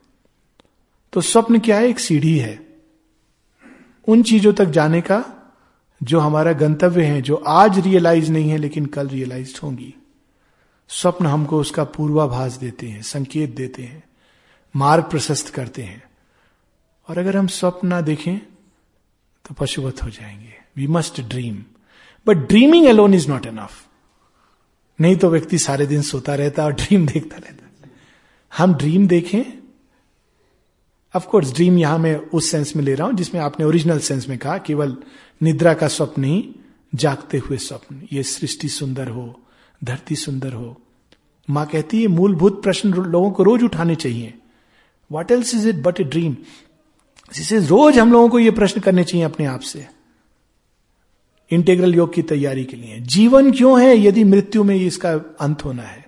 [1.14, 1.90] तो स्वप्न क्या है?
[1.90, 2.71] एक सीढ़ी है।
[4.08, 5.26] उन चीज़ों तक जाने का
[6.04, 9.96] जो हमारा गंतव्य है, जो आज रियलाइज़ नहीं है, लेकिन कल रियलाइज़ होंगी।
[10.90, 14.04] स्वप्न हमको उसका पूर्वाभास देते हैं, संकेत देते हैं,
[14.76, 16.04] मार्ग प्रशस्त करते हैं।
[17.10, 18.38] और अगर हम स्वप्न ना देखें
[19.48, 21.64] तो पशुवत हो जाएँगे। We must dream
[22.28, 23.88] but dreaming alone is not enough
[25.02, 27.90] नहीं तो व्यक्ति सारे दिन सोता रहता और ड्रीम देखता रहता।
[28.58, 29.61] हम ड्रीम देखें
[31.20, 34.38] कोर्स ड्रीम यहाँ मैं उस सेंस में ले रहा हूँ जिसमें आपने ओरिजिनल सेंस में
[34.38, 34.98] कहा, केवल
[35.42, 36.56] निद्रा का स्वप्न ही,
[36.96, 39.40] जागते हुए स्वप्न। ये सृष्टि सुंदर हो,
[39.84, 40.82] धरती सुंदर हो।
[41.50, 44.34] माँ कहती है, मूलभूत प्रश्न लोगों को रोज उठाने चाहिए।
[45.12, 46.36] What else is it but a dream
[47.34, 49.88] जिसे रोज हम लोगों को यह प्रश्न करने चाहिए अपने आप से।
[51.52, 55.84] इंटेग्रल योग की तैयारी के लिए। जीवन क्यों है यदि मृत्यु में इसका अंत होना
[55.84, 56.06] है?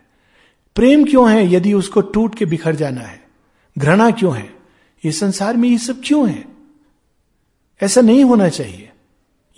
[0.76, 3.24] प्रेम क्यों है यदि उसको टूट के बिखर जाना है?
[3.78, 4.63] घृणा क्यों है?
[5.06, 6.46] ये संसार में ये सब क्यों है?
[7.82, 8.92] ऐसा नहीं होना चाहिए।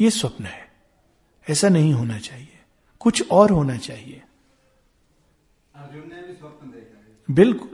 [0.02, 0.72] ये स्वप्न है।
[1.50, 2.60] ऐसा नहीं होना चाहिए।
[3.00, 4.22] कुछ और होना चाहिए।
[5.76, 7.70] अर्जुन ने भी स्वप्न देखा बिल्कुल।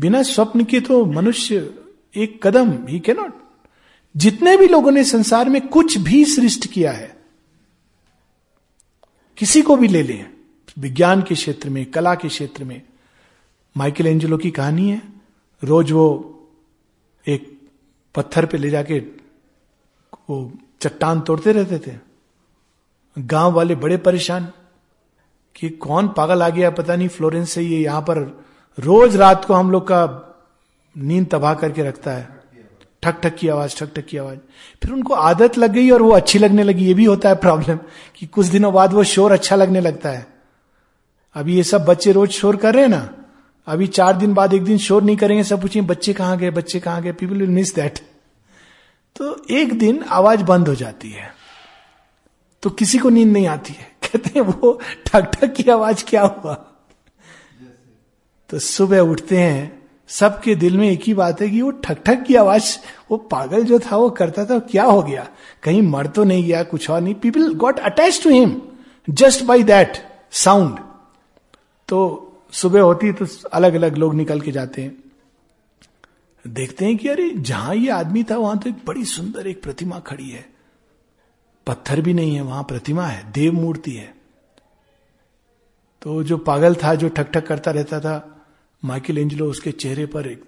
[0.00, 1.74] बिना स्वप्न के तो मनुष्य
[2.16, 3.34] एक कदम ही कैनॉट
[4.16, 7.18] जितने भी लोगों ने संसार में कुछ भी सृष्ट किया है,
[9.36, 10.30] किसी को भी ले लें।
[10.78, 12.82] विज्ञान के क्षेत्र में, कला के क्षेत्र में।
[13.76, 15.02] माइकल एंजेलो की कहानी है,
[15.64, 16.27] रोज वो
[17.26, 17.70] एक
[18.14, 18.98] पत्थर पे ले जाके
[20.30, 21.96] वो चट्टान तोड़ते रहते थे।
[23.16, 24.52] गाँव वाले बड़े परेशान
[25.56, 28.18] कि कौन पागल आ गया, पता नहीं फ्लोरेंस से ये यहाँ पर
[28.78, 30.24] रोज रात को हम लोग का
[30.96, 32.38] नींद तबाह करके रखता है।
[33.02, 34.38] ठक ठक की आवाज़ ठक ठक की आवाज़।
[34.82, 37.78] फिर उनको आदत लग गई और वो अच्छी लगने लगी। ये भी होता है प्रॉब्लम
[38.16, 40.26] कि कुछ दिनों बाद वो शोर अच्छा लगने लगता है।
[41.34, 43.14] अभी ये सब बच्चे रोज शोर कर रहे हैं ना?
[43.68, 46.80] अभी चार दिन बाद एक दिन शोर नहीं करेंगे, सब पूछेंगे, बच्चे कहाँ गए, बच्चे
[46.80, 47.12] कहाँ गए?
[47.12, 47.98] पीपल विल मिस दैट
[49.16, 51.34] तो एक दिन आवाज़ बंद हो जाती है।
[52.62, 56.22] तो किसी को नींद नहीं आती है। कहते हैं, वो ठक ठक की आवाज़ क्या
[56.22, 56.54] हुआ?
[58.48, 62.22] तो सुबह उठते हैं, सबके दिल में एक ही बात है कि वो ठक ठक
[62.22, 62.76] की आवाज़,
[63.10, 65.28] वो पागल जो था, वो करता था, क्या हो गया?
[65.62, 68.62] कहीं मर तो नहीं गया, कुछ और नहीं। People got attach to him
[69.10, 69.92] just by that
[70.32, 70.78] sound
[71.88, 75.04] तो सुबह होती तो अलग अलग लोग निकल के जाते हैं।
[76.46, 79.98] देखते हैं कि अरे, जहाँ ये आदमी था, वहाँ तो एक बड़ी सुंदर एक प्रतिमा
[79.98, 80.48] खड़ी है।
[81.66, 84.14] पत्थर भी नहीं है, वहाँ प्रतिमा है देव मूर्ति है।
[86.02, 88.46] तो जो पागल था, जो ठक ठक करता रहता था,
[88.84, 90.44] माइकल एंजलो उसके चेहरे पर एक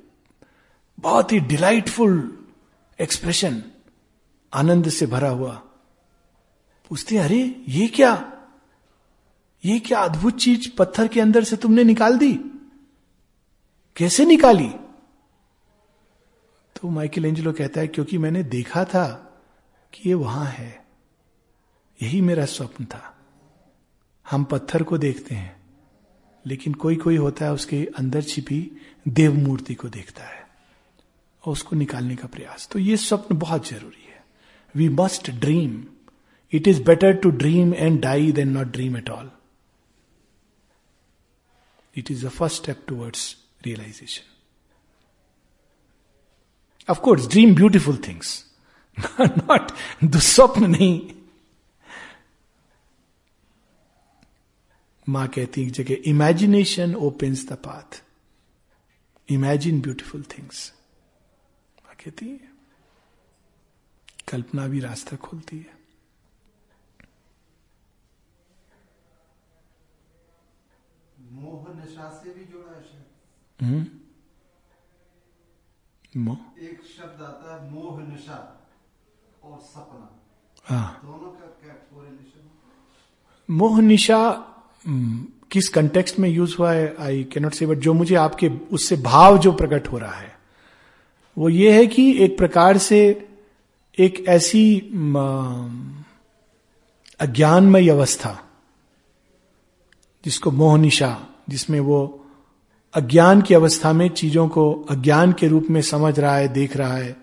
[1.00, 2.38] बहुत ही डिलाइटफुल
[3.00, 3.62] एक्सप्रेशन
[4.54, 5.62] आनंद से भरा हुआ।
[6.88, 8.29] पूछते अरे, ये क्या?
[9.64, 12.32] ये क्या अद्भुत चीज़ पत्थर के अंदर से तुमने निकाल दी?
[13.96, 14.68] कैसे निकाली?
[16.76, 19.06] तो माइकल एंजलो कहता है, क्योंकि मैंने देखा था
[19.92, 20.84] कि ये वहाँ है।
[22.02, 23.16] यही मेरा स्वप्न था।
[24.30, 25.56] हम पत्थर को देखते हैं,
[26.46, 28.70] लेकिन कोई कोई होता है उसके अंदर छिपी
[29.08, 30.46] देव मूर्ति को देखता है
[31.44, 34.24] और उसको निकालने का प्रयास। तो ये स्वप्न बहुत ज़रूरी है।
[34.74, 35.84] We must dream
[36.52, 39.30] it is better to dream and die then not dream at all
[41.94, 43.36] it is the first step towards
[43.66, 44.28] realization
[46.88, 48.28] of course dream beautiful things
[49.20, 49.72] not
[50.04, 51.00] दुस्वप्न नहीं
[55.06, 58.02] माँ कहती एक जगह imagination opens the path
[59.28, 60.72] imagine beautiful things
[61.84, 62.48] माँ कहती है
[64.28, 65.78] कल्पना भी रास्ता खोलती है
[71.30, 73.86] मोह नशा से भी जोड़ा है शायद। हम्म?
[76.24, 76.38] मोह?
[76.60, 78.38] एक शब्द आता है मोह नशा
[79.44, 80.06] और सपना।
[80.64, 82.48] हाँ। दोनों का क्या कोरिलेशन
[83.48, 84.18] मोह निशा
[84.86, 86.94] हम्म, किस कंटेक्स्ट में यूज़ हुआ है?
[87.00, 90.38] आई कैनॉट से बट जो मुझे आपके उससे भाव जो प्रकट हो रहा है
[91.36, 93.00] वो ये है कि एक प्रकार से
[93.98, 94.62] एक ऐसी
[97.20, 98.38] अज्ञानमय अवस्था
[100.24, 102.16] जिसको मोह निशा, जिसमें वो
[102.94, 106.96] अज्ञान की अवस्था में चीज़ों को अज्ञान के रूप में समझ रहा है, देख रहा
[106.96, 107.16] है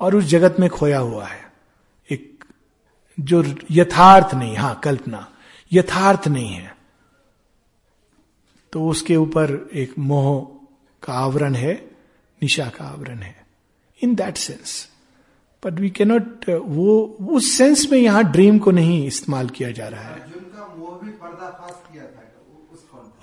[0.00, 1.44] और उस जगत में खोया हुआ है।
[2.10, 2.44] एक
[3.18, 5.26] जो यथार्थ नहीं हाँ कल्पना,
[5.72, 6.74] यथार्थ नहीं है।
[8.72, 10.26] तो उसके ऊपर एक मोह
[11.02, 11.74] का आवरण है,
[12.42, 13.46] निशा का आवरण है।
[14.02, 14.88] In that sense
[15.62, 20.02] but we cannot वो, उस सेंस में यहाँ ड्रीम को नहीं इस्तेमाल किया जा रहा
[20.02, 20.20] है।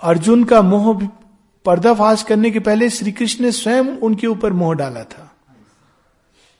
[0.04, 1.06] अर्जुन का मोह
[1.64, 5.30] पर्दाफाश करने के पहले श्री कृष्ण ने स्वयं उनके ऊपर मोह डाला था।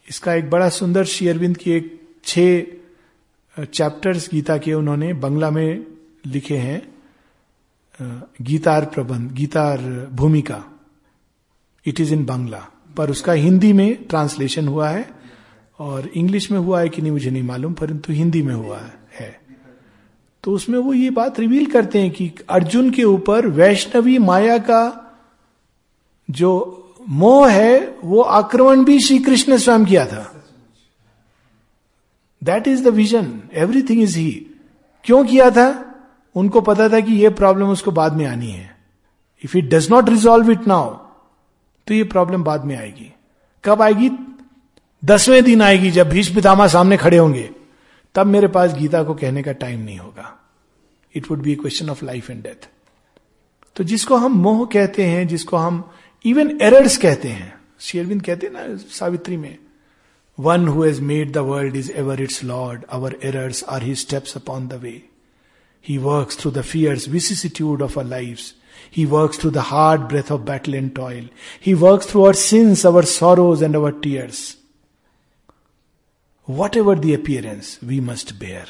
[0.08, 5.86] इसका एक बड़ा सुंदर शेयरविंद की एक छह चैप्टर्स गीता के उन्होंने बंगला में
[6.26, 6.82] लिखे हैं
[8.42, 9.78] गीतार प्रबंध, गीतार
[10.12, 10.62] भूमिका।
[11.86, 12.66] इट इज़ इन बांग्ला
[12.96, 15.08] पर उसका हिंदी में ट्रांसलेशन हुआ है
[15.78, 19.03] और इंग्लिश में हुआ है कि नहीं मुझे नहीं मालूम, परंतु हिंदी में हुआ है।
[20.44, 24.82] तो उसमें वो ये बात रिवील करते हैं कि अर्जुन के ऊपर वैष्णवी माया का
[26.30, 30.44] जो मोह है, वो आक्रमण भी श्री कृष्ण ने स्वयं किया था।
[32.44, 34.46] That is the vision everything is ही
[35.04, 35.94] क्यों किया था?
[36.34, 38.76] उनको पता था कि ये प्रॉब्लम उसको बाद में आनी है।
[39.44, 40.94] If it does not resolve it now
[41.86, 43.12] तो ये प्रॉब्लम बाद में आएगी।
[43.64, 44.10] कब आएगी?
[45.04, 47.50] दसवें दिन आएगी जब भीष्म पितामा सामने खड़े होंगे।
[48.14, 50.40] तब मेरे पास गीता को कहने का टाइम नहीं होगा।
[51.14, 52.68] It would be question of life and death
[53.76, 55.90] तो जिसको हम मोह कहते हैं, जिसको हम
[56.24, 59.58] इवन एरर्स कहते हैं शेयरविंद कहते हैं ना सावित्री में
[60.38, 64.36] one who has made the world is ever its lord our errors are he steps
[64.36, 65.02] upon the way
[65.88, 68.38] he work through the fierce vicissitude of our life
[68.96, 71.28] he work through the hard breath of battle and toil
[71.66, 74.56] he work through our sins our sorrows and our tears
[76.45, 78.65] whatever the appearance, we must bear.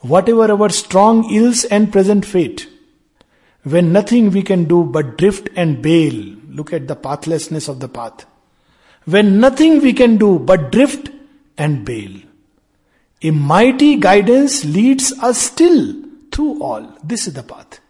[0.00, 2.68] Whatever our strong ills and present fate,
[3.62, 6.14] when nothing we can do but drift and bail,
[6.48, 8.26] look at the pathlessness of the path.
[9.04, 11.10] When nothing we can do but drift
[11.58, 12.12] and bail,
[13.22, 15.94] a mighty guidance leads us still
[16.32, 16.96] through all.
[17.04, 17.80] This is the path.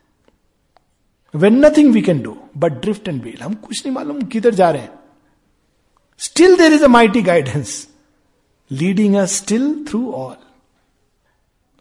[1.31, 3.37] When nothing we can do but drift and bail.
[3.43, 4.99] हम कुछ नहीं मालूम किधर जा रहे हैं
[6.19, 7.87] still there is a mighty guidance
[8.72, 10.36] Leading a still through all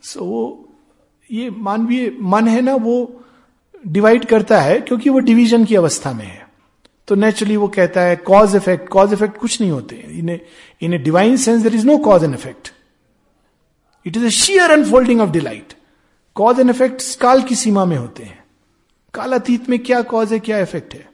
[0.03, 0.24] so
[1.30, 3.22] ये मानवीय, मन है ना, वो
[3.85, 6.43] डिवाइड करता है क्योंकि वो डिवीज़न की अवस्था में है।
[7.09, 10.39] तो नेचुरली वो कहता है कॉज इफ़ेक्ट कॉज इफ़ेक्ट कुछ नहीं होते। In
[10.82, 12.72] in a divine sense there is no cause and effect
[14.07, 15.74] it is a sheer unfolding of delight
[16.37, 18.43] cause and effect काल की सीमा में होते हैं।
[19.14, 21.09] काल अतीत में क्या कॉज है, क्या इफ़ेक्ट है?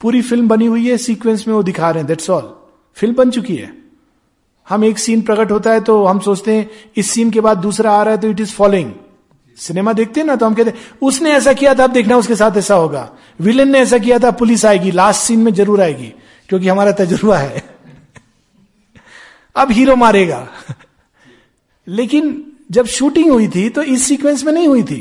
[0.00, 2.54] पूरी फ़िल्म बनी हुई है सीक्वेंस में वो दिखा रहे हैं दैट्स ऑल
[2.96, 3.72] फ़िल्म बन चुकी है।
[4.66, 7.92] हम एक सीन प्रकट होता है तो हम सोचते हैं, इस सीन के बाद दूसरा
[7.92, 8.92] आ रहा है तो इट इज़ फॉलोइंग
[9.58, 12.34] सिनेमा देखते हैं ना तो हम कहते हैं, उसने ऐसा किया था, अब देखना उसके
[12.36, 13.08] साथ ऐसा होगा।
[13.40, 16.12] विलेन ने ऐसा किया था, पुलिस आएगी लास्ट सीन में ज़रूर आएगी,
[16.48, 17.62] क्योंकि हमारा तजुर्बा है।
[19.56, 20.46] अब हीरो मारेगा।
[21.86, 25.00] लेकिन जब शूटिंग हुई थी तो इस सीक्वेंस में नहीं हुई थी।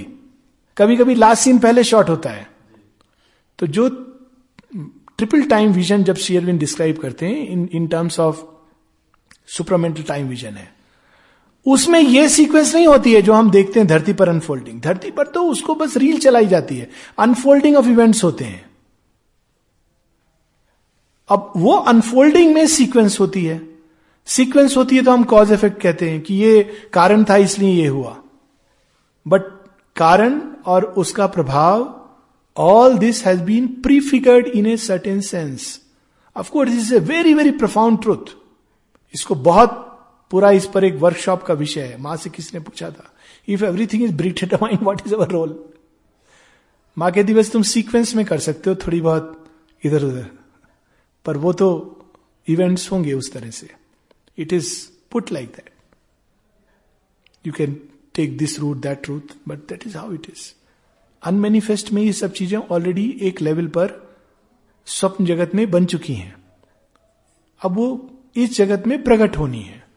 [0.77, 2.47] कभी कभी लास्ट सीन पहले शॉट होता है।
[3.59, 3.89] तो जो
[5.17, 8.41] ट्रिपल टाइम विजन जब शेयरविन डिस्क्राइब करते हैं in in terms of
[9.47, 10.75] supermental time vision है।
[11.65, 15.27] उसमें यह सीक्वेंस नहीं होती है जो हम देखते हैं धरती पर अनफोल्डिंग धरती पर
[15.27, 18.65] तो उसको बस रील चलाई जाती है। अनफोल्डिंग ऑफ़ इवेंट्स होते हैं।
[21.29, 23.61] अब वो अनफोल्डिंग में सीक्वेंस होती है।
[24.27, 26.61] सीक्वेंस होती है तो हम कॉज इफ़ेक्ट कहते हैं कि ये
[26.93, 28.15] कारण था इसलिए ये हुआ।
[29.25, 29.41] बट
[29.95, 31.83] कारण और उसका प्रभाव
[32.57, 35.79] all this has been prefigured in a certain sense.
[36.35, 38.29] Of course, this is a very, very profound truth.
[39.13, 39.83] इसको बहुत
[40.31, 43.13] पूरा इस पर एक वर्कशॉप का विषय है। माँ से किसने पूछा था?
[43.47, 45.69] If everything is predetermine what is our role
[46.97, 49.49] माँ के दिवस तुम सीक्वेंस में कर सकते हो थोड़ी बहुत
[49.83, 50.29] इधर उधर।
[51.25, 51.69] पर वो तो
[52.47, 53.69] इवेंट्स होंगे उस तरह से।
[54.37, 55.69] It is put like that
[57.47, 57.81] you can
[58.13, 60.53] take this route that route but that is how it is
[61.23, 64.15] unmanifest में ये सब चीज़ें ऑलरेडी एक लेवल पर
[64.85, 66.35] स्वप्न जगत में बन चुकी हैं।
[67.61, 69.87] अब वो इस जगत में प्रकट होनी है।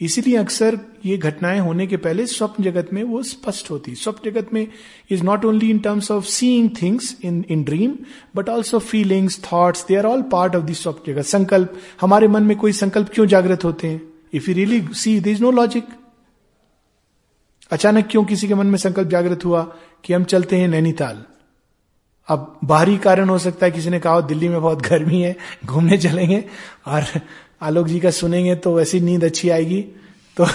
[0.00, 4.54] इसीलिए अक्सर ये घटनाएँ होने के पहले स्वप्न जगत में वो स्पष्ट होती स्वप्न जगत
[4.54, 4.68] में
[5.10, 7.94] is not only in terms of seeing things in in dream
[8.36, 12.42] but also feelings thoughts they are all part of the swapna jagat संकल्प, हमारे मन
[12.42, 14.02] में कोई संकल्प क्यों जागृत होते हैं?
[14.32, 15.84] If you really see is no logic
[17.74, 19.62] अचानक क्यों किसी के मन में संकल्प जागृत हुआ
[20.04, 21.24] कि हम चलते हैं नैनीताल?
[22.28, 25.98] अब बाहरी कारण हो सकता है किसी ने कहा दिल्ली में बहुत गर्मी है घूमने
[25.98, 26.44] चलेंगे
[26.86, 27.04] और
[27.62, 29.80] आलोक जी का सुनेंगे तो वैसी नींद अच्छी आएगी।
[30.36, 30.46] तो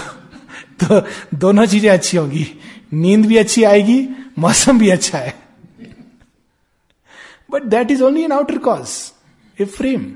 [0.80, 1.00] तो
[1.36, 2.46] दोनों चीज़ें अच्छी होंगी।
[2.92, 3.98] नींद भी अच्छी आएगी
[4.38, 5.34] मौसम भी अच्छा है।
[7.50, 8.88] But that is only an outer cause
[9.58, 10.12] a frame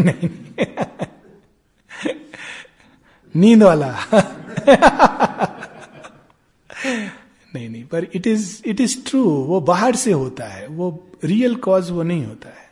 [0.00, 0.28] नहीं।
[3.34, 3.94] नींद वाला।
[7.54, 11.54] नहीं नहीं, पर it is it is true वो बाहर से होता है, वो रियल
[11.54, 12.70] कॉज वो नहीं होता है।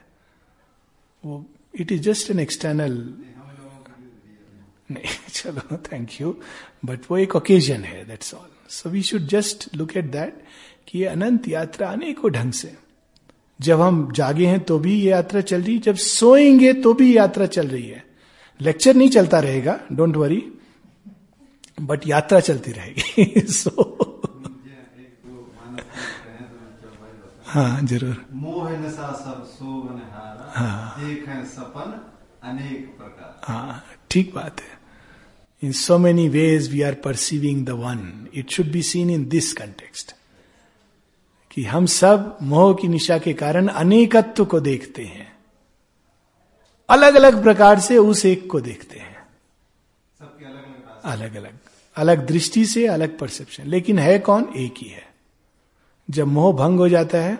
[1.25, 3.15] वो it is just an external
[4.91, 6.37] नहीं, चलो थैंक यू
[6.85, 10.43] बट वो एक ओकेजन है that's all so we should just look at that
[10.89, 12.77] कि ये अनंत यात्रा अनेकों ढंग से।
[13.61, 17.47] जब हम जागे हैं तो भी ये यात्रा चल रही, जब सोएँगे तो भी यात्रा
[17.47, 18.05] चल रही है।
[18.61, 20.53] लेक्चर नहीं चलता रहेगा डोंट वरी
[21.81, 24.19] बट यात्रा चलती रहेगी। सो एक।
[27.47, 29.45] हाँ ज़रूर। मोह नशा सब
[30.13, 32.01] हारा हाँ। देख सपन
[32.43, 34.79] अनेक प्रकार हाँ ठीक बात है।
[35.63, 39.53] In so many ways we are perceiving the one it should be seen in this
[39.53, 40.15] context
[41.51, 45.37] कि हम सब मोह की निशा के कारण अनेकत्व को देखते हैं।
[46.89, 49.27] अलग अलग प्रकार से उस एक को देखते हैं।
[50.19, 51.59] सबके अलग अलग अलग अलग
[51.99, 54.49] अलग दृष्टि से, अलग परसेप्शन लेकिन है कौन?
[54.57, 55.07] एक ही है।
[56.09, 57.37] जब मोह भंग हो जाता है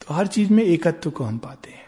[0.00, 1.84] तो हर चीज़ में एकत्व को हम पाते हैं।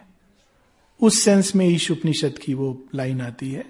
[1.00, 3.64] उस सेंस में ईश उपनिषद की वो लाइन आती है,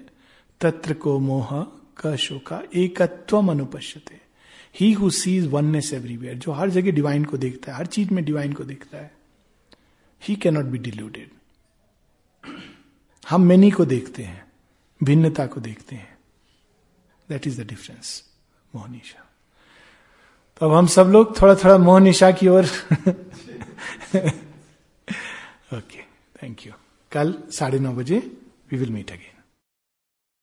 [0.61, 1.63] तत्र को मोह
[1.97, 4.19] क शोका, एकत्वम अनुपश्यते।
[4.79, 8.23] He who sees oneness everywhere जो हर जगह डिवाइन को देखता है, हर चीज़ में
[8.25, 9.11] डिवाइन को देखता है
[10.23, 11.29] ही कैनॉट बी डिल्यूटेड
[13.29, 14.45] हम मेनी को देखते हैं,
[15.01, 16.17] भिन्नता को देखते हैं।
[17.29, 18.23] दैट इज़ द डिफरेंस
[18.75, 19.21] मोहनिशा
[20.57, 22.65] तो अब हम सब लोग थोड़ा थोड़ा मोहनिशा की ओर।
[25.77, 26.01] ओके
[26.43, 26.73] थैंक यू
[27.11, 28.17] कल साढ़े नौ बजे
[28.71, 29.28] वी विल मीट अगेन